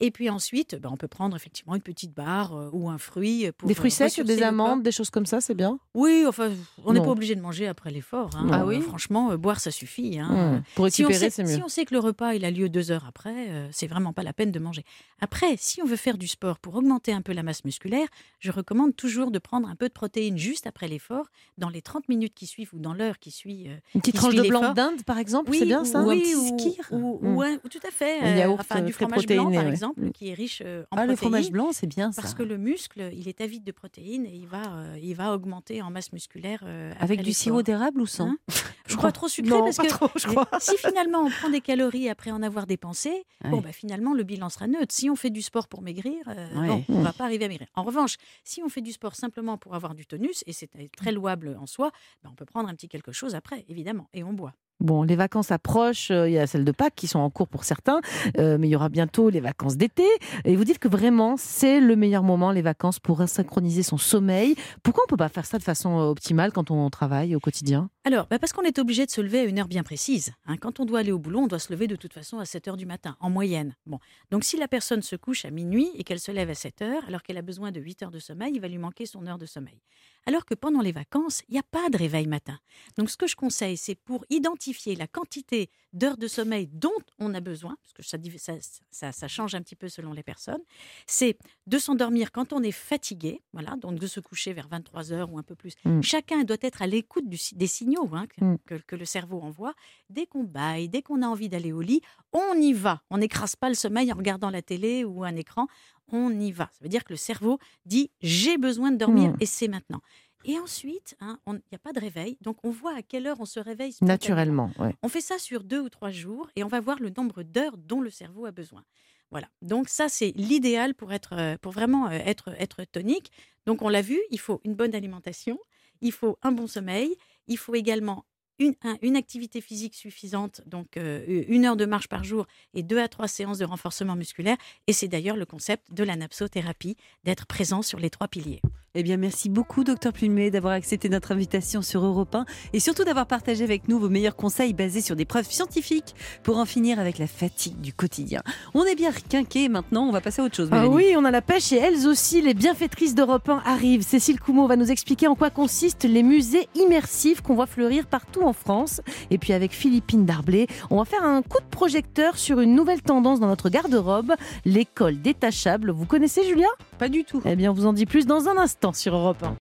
Et 0.00 0.10
puis 0.12 0.30
ensuite, 0.30 0.76
bah, 0.80 0.88
on 0.92 0.96
peut 0.96 1.08
prendre 1.08 1.34
effectivement 1.34 1.74
une 1.74 1.82
petite 1.82 2.12
barre 2.14 2.54
euh, 2.54 2.70
ou 2.72 2.88
un 2.88 2.98
fruit. 2.98 3.50
Pour, 3.58 3.66
Des 3.66 3.74
fruits 3.74 3.90
euh, 4.00 4.08
secs, 4.08 4.24
des 4.24 4.42
amandes, 4.42 4.82
des 4.84 4.92
choses 4.92 5.10
comme 5.10 5.26
ça, 5.26 5.40
c'est 5.40 5.54
bien? 5.54 5.80
Oui, 5.94 6.24
enfin, 6.28 6.50
on 6.84 6.92
n'est 6.92 7.00
pas 7.02 7.10
obligé 7.10 7.34
de 7.34 7.40
manger 7.40 7.66
après 7.66 7.90
l'effort. 7.90 8.30
hein. 8.36 8.48
Ah 8.52 8.64
oui? 8.64 8.80
Franchement, 8.80 9.32
euh, 9.32 9.36
boire, 9.36 9.58
ça 9.58 9.70
suffit. 9.72 10.18
hein. 10.20 10.28
Mmh. 10.58 10.62
Pour 10.76 10.88
Si 10.90 11.02
récupérer, 11.04 11.30
sait, 11.30 11.30
c'est 11.30 11.42
mieux. 11.42 11.56
si 11.56 11.62
on 11.62 11.68
sait 11.68 11.84
que 11.84 11.94
le 11.94 12.00
repas 12.00 12.34
il 12.34 12.44
a 12.44 12.50
lieu 12.52 12.68
deux 12.68 12.90
heures 12.92 13.06
après, 13.08 13.68
c'est 13.72 13.88
vraiment 13.88 14.12
pas 14.12 14.22
la 14.22 14.32
peine 14.32 14.52
de 14.52 14.58
manger. 14.60 14.84
Après, 15.20 15.56
si 15.56 15.82
on 15.82 15.86
veut 15.86 15.96
faire 15.96 16.18
du 16.18 16.28
sport 16.28 16.58
pour 16.60 16.76
augmenter 16.76 17.12
un 17.12 17.22
peu 17.22 17.32
la 17.32 17.42
masse 17.42 17.64
musculaire, 17.64 18.06
je 18.38 18.52
recommande 18.52 18.94
toujours 18.94 19.32
de 19.32 19.38
prendre 19.40 19.68
un 19.68 19.74
peu 19.74 19.88
de 19.88 19.92
protéines 19.92 20.38
juste 20.38 20.66
après 20.68 20.86
l'effort, 20.86 21.26
dans 21.56 21.68
les 21.70 21.82
30 21.82 22.08
minutes 22.08 22.34
qui 22.34 22.46
suivent 22.46 22.72
ou 22.74 22.78
dans 22.78 22.92
l'heure 22.94 23.18
qui 23.18 23.32
suit. 23.32 23.64
Une 23.94 24.00
petite 24.00 24.04
qui 24.04 24.12
tranche 24.12 24.34
suit 24.34 24.42
de 24.42 24.48
blanc 24.48 24.72
d'Inde, 24.74 25.02
par 25.04 25.18
exemple, 25.18 25.47
oui, 25.50 25.58
c'est 25.58 25.64
bien 25.66 25.82
ou- 25.82 25.84
ça 25.84 26.00
Ou 26.02 26.10
un 26.10 26.14
oui, 26.14 26.22
petit 26.22 26.34
ou, 26.36 26.58
skir. 26.58 26.84
ou- 26.92 27.18
ou 27.22 27.42
un- 27.42 27.58
tout 27.58 27.80
à 27.86 27.90
fait. 27.90 28.20
Un 28.20 28.26
euh, 28.34 28.36
yaourt, 28.38 28.60
enfin, 28.60 28.80
euh, 28.82 28.84
du 28.86 28.92
fromage 28.92 29.26
blanc, 29.26 29.36
protéiné, 29.44 29.56
par 29.56 29.64
ouais. 29.64 29.70
exemple, 29.70 30.10
qui 30.12 30.28
est 30.28 30.34
riche 30.34 30.62
euh, 30.64 30.84
en 30.90 30.96
Ah, 30.96 31.06
le 31.06 31.14
protéines. 31.14 31.16
fromage 31.16 31.50
blanc, 31.50 31.68
c'est 31.72 31.86
bien 31.86 32.12
ça. 32.12 32.22
Parce 32.22 32.34
que 32.34 32.42
le 32.42 32.56
muscle, 32.58 33.10
il 33.12 33.28
est 33.28 33.40
avide 33.40 33.64
de 33.64 33.72
protéines 33.72 34.26
et 34.26 34.34
il 34.34 34.46
va, 34.46 34.62
euh, 34.76 34.98
il 35.02 35.14
va 35.14 35.32
augmenter 35.34 35.82
en 35.82 35.90
masse 35.90 36.12
musculaire. 36.12 36.60
euh, 36.64 36.92
Avec 37.00 37.22
du 37.22 37.32
sirop 37.32 37.62
d'érable 37.62 38.00
ou 38.00 38.06
sans 38.06 38.28
Hein? 38.28 38.38
Je 38.88 38.96
crois 38.96 39.12
trop 39.12 39.28
sucré 39.28 39.50
Non, 39.50 39.64
parce 39.64 39.76
pas 39.76 39.82
que 39.84 39.88
trop, 39.90 40.08
je 40.16 40.26
crois. 40.26 40.48
si 40.60 40.74
finalement 40.78 41.20
on 41.24 41.28
prend 41.30 41.50
des 41.50 41.60
calories 41.60 42.08
après 42.08 42.30
en 42.30 42.42
avoir 42.42 42.66
dépensé, 42.66 43.24
bon 43.44 43.56
Ouais. 43.58 43.60
bah 43.64 43.72
finalement 43.72 44.14
le 44.14 44.22
bilan 44.22 44.48
sera 44.48 44.66
neutre. 44.66 44.94
Si 44.94 45.10
on 45.10 45.14
fait 45.16 45.28
du 45.28 45.42
sport 45.42 45.68
pour 45.68 45.82
maigrir, 45.82 46.14
euh, 46.26 46.58
Ouais. 46.60 46.68
bon, 46.68 46.84
on 46.88 47.02
va 47.02 47.12
pas 47.12 47.24
arriver 47.24 47.44
à 47.44 47.48
maigrir. 47.48 47.68
En 47.74 47.82
revanche, 47.82 48.16
si 48.44 48.62
on 48.62 48.70
fait 48.70 48.80
du 48.80 48.92
sport 48.92 49.14
simplement 49.14 49.58
pour 49.58 49.74
avoir 49.74 49.94
du 49.94 50.06
tonus 50.06 50.42
et 50.46 50.54
c'est 50.54 50.70
très 50.96 51.12
louable 51.12 51.56
en 51.60 51.66
soi, 51.66 51.90
bah, 52.22 52.30
on 52.32 52.34
peut 52.34 52.46
prendre 52.46 52.68
un 52.70 52.74
petit 52.74 52.88
quelque 52.88 53.12
chose 53.12 53.34
après, 53.34 53.66
évidemment, 53.68 54.08
et 54.14 54.24
on 54.24 54.32
boit. 54.32 54.54
Bon, 54.80 55.02
les 55.02 55.16
vacances 55.16 55.50
approchent, 55.50 56.12
euh, 56.12 56.28
il 56.28 56.34
y 56.34 56.38
a 56.38 56.46
celles 56.46 56.64
de 56.64 56.70
Pâques 56.70 56.94
qui 56.94 57.08
sont 57.08 57.18
en 57.18 57.30
cours 57.30 57.48
pour 57.48 57.64
certains, 57.64 58.00
euh, 58.38 58.58
mais 58.58 58.68
il 58.68 58.70
y 58.70 58.76
aura 58.76 58.88
bientôt 58.88 59.28
les 59.28 59.40
vacances 59.40 59.76
d'été. 59.76 60.06
Et 60.44 60.54
vous 60.54 60.64
dites 60.64 60.78
que 60.78 60.86
vraiment, 60.86 61.36
c'est 61.36 61.80
le 61.80 61.96
meilleur 61.96 62.22
moment, 62.22 62.52
les 62.52 62.62
vacances, 62.62 63.00
pour 63.00 63.26
synchroniser 63.28 63.82
son 63.82 63.98
sommeil. 63.98 64.54
Pourquoi 64.84 65.02
on 65.04 65.06
ne 65.08 65.10
peut 65.10 65.16
pas 65.16 65.28
faire 65.28 65.46
ça 65.46 65.58
de 65.58 65.64
façon 65.64 65.98
euh, 65.98 66.04
optimale 66.04 66.52
quand 66.52 66.70
on 66.70 66.88
travaille 66.90 67.34
au 67.34 67.40
quotidien? 67.40 67.90
Alors, 68.08 68.26
bah, 68.28 68.38
parce 68.38 68.54
qu'on 68.54 68.62
est 68.62 68.78
obligé 68.78 69.04
de 69.04 69.10
se 69.10 69.20
lever 69.20 69.40
à 69.40 69.44
une 69.44 69.58
heure 69.58 69.68
bien 69.68 69.82
précise. 69.82 70.32
hein. 70.46 70.56
Quand 70.56 70.80
on 70.80 70.86
doit 70.86 71.00
aller 71.00 71.12
au 71.12 71.18
boulot, 71.18 71.40
on 71.40 71.46
doit 71.46 71.58
se 71.58 71.70
lever 71.70 71.86
de 71.86 71.94
toute 71.94 72.14
façon 72.14 72.38
à 72.38 72.46
7 72.46 72.66
heures 72.68 72.78
du 72.78 72.86
matin, 72.86 73.18
en 73.20 73.28
moyenne. 73.28 73.76
Bon. 73.84 73.98
Donc, 74.30 74.44
si 74.44 74.56
la 74.56 74.66
personne 74.66 75.02
se 75.02 75.14
couche 75.14 75.44
à 75.44 75.50
minuit 75.50 75.90
et 75.94 76.04
qu'elle 76.04 76.18
se 76.18 76.32
lève 76.32 76.48
à 76.48 76.54
7 76.54 76.80
heures, 76.80 77.04
alors 77.06 77.22
qu'elle 77.22 77.36
a 77.36 77.42
besoin 77.42 77.70
de 77.70 77.78
8 77.82 78.04
heures 78.04 78.10
de 78.10 78.18
sommeil, 78.18 78.52
il 78.54 78.62
va 78.62 78.68
lui 78.68 78.78
manquer 78.78 79.04
son 79.04 79.26
heure 79.26 79.36
de 79.36 79.44
sommeil. 79.44 79.82
Alors 80.24 80.46
que 80.46 80.54
pendant 80.54 80.80
les 80.80 80.92
vacances, 80.92 81.42
il 81.48 81.52
n'y 81.52 81.58
a 81.58 81.62
pas 81.62 81.90
de 81.90 81.98
réveil 81.98 82.26
matin. 82.26 82.58
Donc, 82.96 83.10
ce 83.10 83.18
que 83.18 83.26
je 83.26 83.36
conseille, 83.36 83.76
c'est 83.76 83.94
pour 83.94 84.24
identifier 84.30 84.96
la 84.96 85.06
quantité 85.06 85.68
d'heures 85.92 86.16
de 86.16 86.28
sommeil 86.28 86.66
dont 86.72 86.88
on 87.18 87.34
a 87.34 87.40
besoin, 87.40 87.76
parce 87.82 87.92
que 87.92 88.02
ça, 88.02 88.16
div- 88.16 88.38
ça, 88.38 88.54
ça- 88.90 89.12
ça 89.12 89.28
change 89.28 89.54
un 89.54 89.60
petit 89.60 89.76
peu 89.76 89.90
selon 89.90 90.14
les 90.14 90.22
personnes, 90.22 90.62
c'est 91.06 91.36
de 91.66 91.76
s'endormir 91.78 92.32
quand 92.32 92.54
on 92.54 92.62
est 92.62 92.72
fatigué, 92.72 93.42
voilà, 93.52 93.76
donc 93.76 93.98
de 93.98 94.06
se 94.06 94.20
coucher 94.20 94.54
vers 94.54 94.68
23 94.68 95.12
heures 95.12 95.30
ou 95.30 95.38
un 95.38 95.42
peu 95.42 95.54
plus. 95.54 95.74
Mm. 95.84 96.00
Chacun 96.02 96.44
doit 96.44 96.56
être 96.62 96.80
à 96.80 96.86
l'écoute 96.86 97.28
du 97.28 97.36
si- 97.36 97.54
des 97.54 97.66
signaux 97.66 97.97
hein, 98.12 98.26
que, 98.26 98.44
Mm. 98.44 98.58
que- 98.66 98.74
que 98.86 98.96
le 98.96 99.04
cerveau 99.04 99.40
envoie. 99.40 99.74
Dès 100.10 100.26
qu'on 100.26 100.44
baille, 100.44 100.88
dès 100.88 101.02
qu'on 101.02 101.22
a 101.22 101.26
envie 101.26 101.48
d'aller 101.48 101.72
au 101.72 101.80
lit, 101.80 102.00
on 102.32 102.54
y 102.54 102.72
va. 102.72 103.02
On 103.10 103.18
n'écrase 103.18 103.56
pas 103.56 103.68
le 103.68 103.74
sommeil 103.74 104.12
en 104.12 104.16
regardant 104.16 104.50
la 104.50 104.62
télé 104.62 105.04
ou 105.04 105.24
un 105.24 105.34
écran. 105.36 105.66
On 106.10 106.30
y 106.38 106.52
va. 106.52 106.70
Ça 106.72 106.78
veut 106.82 106.88
dire 106.88 107.04
que 107.04 107.12
le 107.12 107.16
cerveau 107.18 107.58
dit 107.84 108.10
j'ai 108.20 108.56
besoin 108.58 108.90
de 108.90 108.96
dormir 108.96 109.30
Mm. 109.32 109.36
et 109.40 109.46
c'est 109.46 109.68
maintenant. 109.68 110.00
Et 110.44 110.58
ensuite, 110.58 111.16
hein, 111.20 111.38
il 111.48 111.54
n'y 111.54 111.60
a 111.74 111.78
pas 111.78 111.92
de 111.92 111.98
réveil, 112.00 112.38
donc 112.40 112.56
on 112.62 112.70
voit 112.70 112.94
à 112.94 113.02
quelle 113.02 113.26
heure 113.26 113.40
on 113.40 113.44
se 113.44 113.58
réveille. 113.60 113.94
Naturellement, 114.00 114.70
ouais. 114.78 114.94
On 115.02 115.08
fait 115.08 115.20
ça 115.20 115.36
sur 115.38 115.64
deux 115.64 115.80
ou 115.80 115.88
trois 115.88 116.10
jours 116.10 116.48
et 116.56 116.62
on 116.62 116.68
va 116.68 116.78
voir 116.80 117.00
le 117.00 117.10
nombre 117.10 117.42
d'heures 117.42 117.76
dont 117.76 118.00
le 118.00 118.08
cerveau 118.08 118.46
a 118.46 118.52
besoin. 118.52 118.84
Voilà. 119.30 119.48
Donc 119.60 119.88
ça, 119.90 120.08
c'est 120.08 120.32
l'idéal 120.36 120.94
pour 120.94 121.12
être, 121.12 121.34
euh, 121.34 121.56
pour 121.60 121.72
vraiment 121.72 122.06
euh, 122.06 122.12
être, 122.12 122.50
être 122.58 122.84
tonique. 122.84 123.30
Donc 123.66 123.82
on 123.82 123.88
l'a 123.90 124.00
vu, 124.00 124.18
il 124.30 124.38
faut 124.38 124.60
une 124.64 124.74
bonne 124.74 124.94
alimentation, 124.94 125.58
il 126.00 126.12
faut 126.12 126.38
un 126.42 126.52
bon 126.52 126.66
sommeil, 126.68 127.14
il 127.48 127.58
faut 127.58 127.74
également 127.74 128.24
une, 128.58 128.74
un- 128.82 128.96
une 129.02 129.16
activité 129.16 129.60
physique 129.60 129.94
suffisante, 129.94 130.62
donc 130.66 130.96
euh, 130.96 131.44
une 131.48 131.64
heure 131.64 131.76
de 131.76 131.84
marche 131.86 132.08
par 132.08 132.24
jour 132.24 132.46
et 132.74 132.82
deux 132.82 132.98
à 132.98 133.08
trois 133.08 133.28
séances 133.28 133.58
de 133.58 133.64
renforcement 133.64 134.16
musculaire. 134.16 134.56
Et 134.86 134.92
c'est 134.92 135.08
d'ailleurs 135.08 135.36
le 135.36 135.46
concept 135.46 135.92
de 135.92 136.04
la 136.04 136.16
napsothérapie, 136.16 136.96
d'être 137.24 137.46
présent 137.46 137.82
sur 137.82 137.98
les 137.98 138.10
trois 138.10 138.28
piliers. 138.28 138.60
Eh 138.94 139.02
bien, 139.02 139.16
merci 139.18 139.48
beaucoup, 139.48 139.84
docteur 139.84 140.12
Plumet, 140.12 140.50
d'avoir 140.50 140.72
accepté 140.72 141.08
notre 141.08 141.30
invitation 141.30 141.82
sur 141.82 142.04
Europe 142.04 142.34
1 142.34 142.46
et 142.72 142.80
surtout 142.80 143.04
d'avoir 143.04 143.26
partagé 143.26 143.62
avec 143.62 143.86
nous 143.86 143.98
vos 144.00 144.08
meilleurs 144.08 144.34
conseils 144.34 144.72
basés 144.72 145.02
sur 145.02 145.14
des 145.14 145.26
preuves 145.26 145.48
scientifiques 145.48 146.14
pour 146.42 146.56
en 146.56 146.64
finir 146.64 146.98
avec 146.98 147.18
la 147.18 147.26
fatigue 147.28 147.80
du 147.80 147.92
quotidien. 147.92 148.42
On 148.74 148.84
est 148.84 148.96
bien 148.96 149.10
requinqué 149.10 149.68
maintenant, 149.68 150.08
on 150.08 150.10
va 150.10 150.20
passer 150.22 150.40
à 150.40 150.46
autre 150.46 150.56
chose. 150.56 150.70
Ah 150.72 150.88
oui, 150.88 151.12
on 151.16 151.24
a 151.26 151.30
la 151.30 151.42
pêche 151.42 151.70
et 151.70 151.76
elles 151.76 152.08
aussi, 152.08 152.40
les 152.40 152.54
bienfaitrices 152.54 153.14
d'Europe 153.14 153.48
1 153.48 153.62
arrivent. 153.64 154.02
Cécile 154.02 154.40
Coumeau 154.40 154.66
va 154.66 154.74
nous 154.76 154.90
expliquer 154.90 155.28
en 155.28 155.36
quoi 155.36 155.50
consistent 155.50 156.04
les 156.04 156.22
musées 156.24 156.66
immersifs 156.74 157.40
qu'on 157.42 157.54
voit 157.54 157.66
fleurir 157.66 158.06
partout 158.06 158.42
en 158.48 158.52
France. 158.52 159.00
Et 159.30 159.38
puis 159.38 159.52
avec 159.52 159.72
Philippine 159.72 160.24
Darblé, 160.24 160.66
on 160.90 160.98
va 160.98 161.04
faire 161.04 161.22
un 161.22 161.42
coup 161.42 161.60
de 161.60 161.68
projecteur 161.70 162.36
sur 162.36 162.60
une 162.60 162.74
nouvelle 162.74 163.02
tendance 163.02 163.40
dans 163.40 163.46
notre 163.46 163.68
garde-robe, 163.68 164.32
l'école 164.64 165.20
détachable. 165.20 165.90
Vous 165.90 166.06
connaissez 166.06 166.44
Julia? 166.44 166.68
Pas 166.98 167.08
du 167.08 167.24
tout. 167.24 167.42
Eh 167.44 167.54
bien, 167.54 167.70
on 167.70 167.74
vous 167.74 167.86
en 167.86 167.92
dit 167.92 168.06
plus 168.06 168.26
dans 168.26 168.48
un 168.48 168.56
instant 168.56 168.92
sur 168.92 169.14
Europe 169.14 169.42
1. 169.42 169.56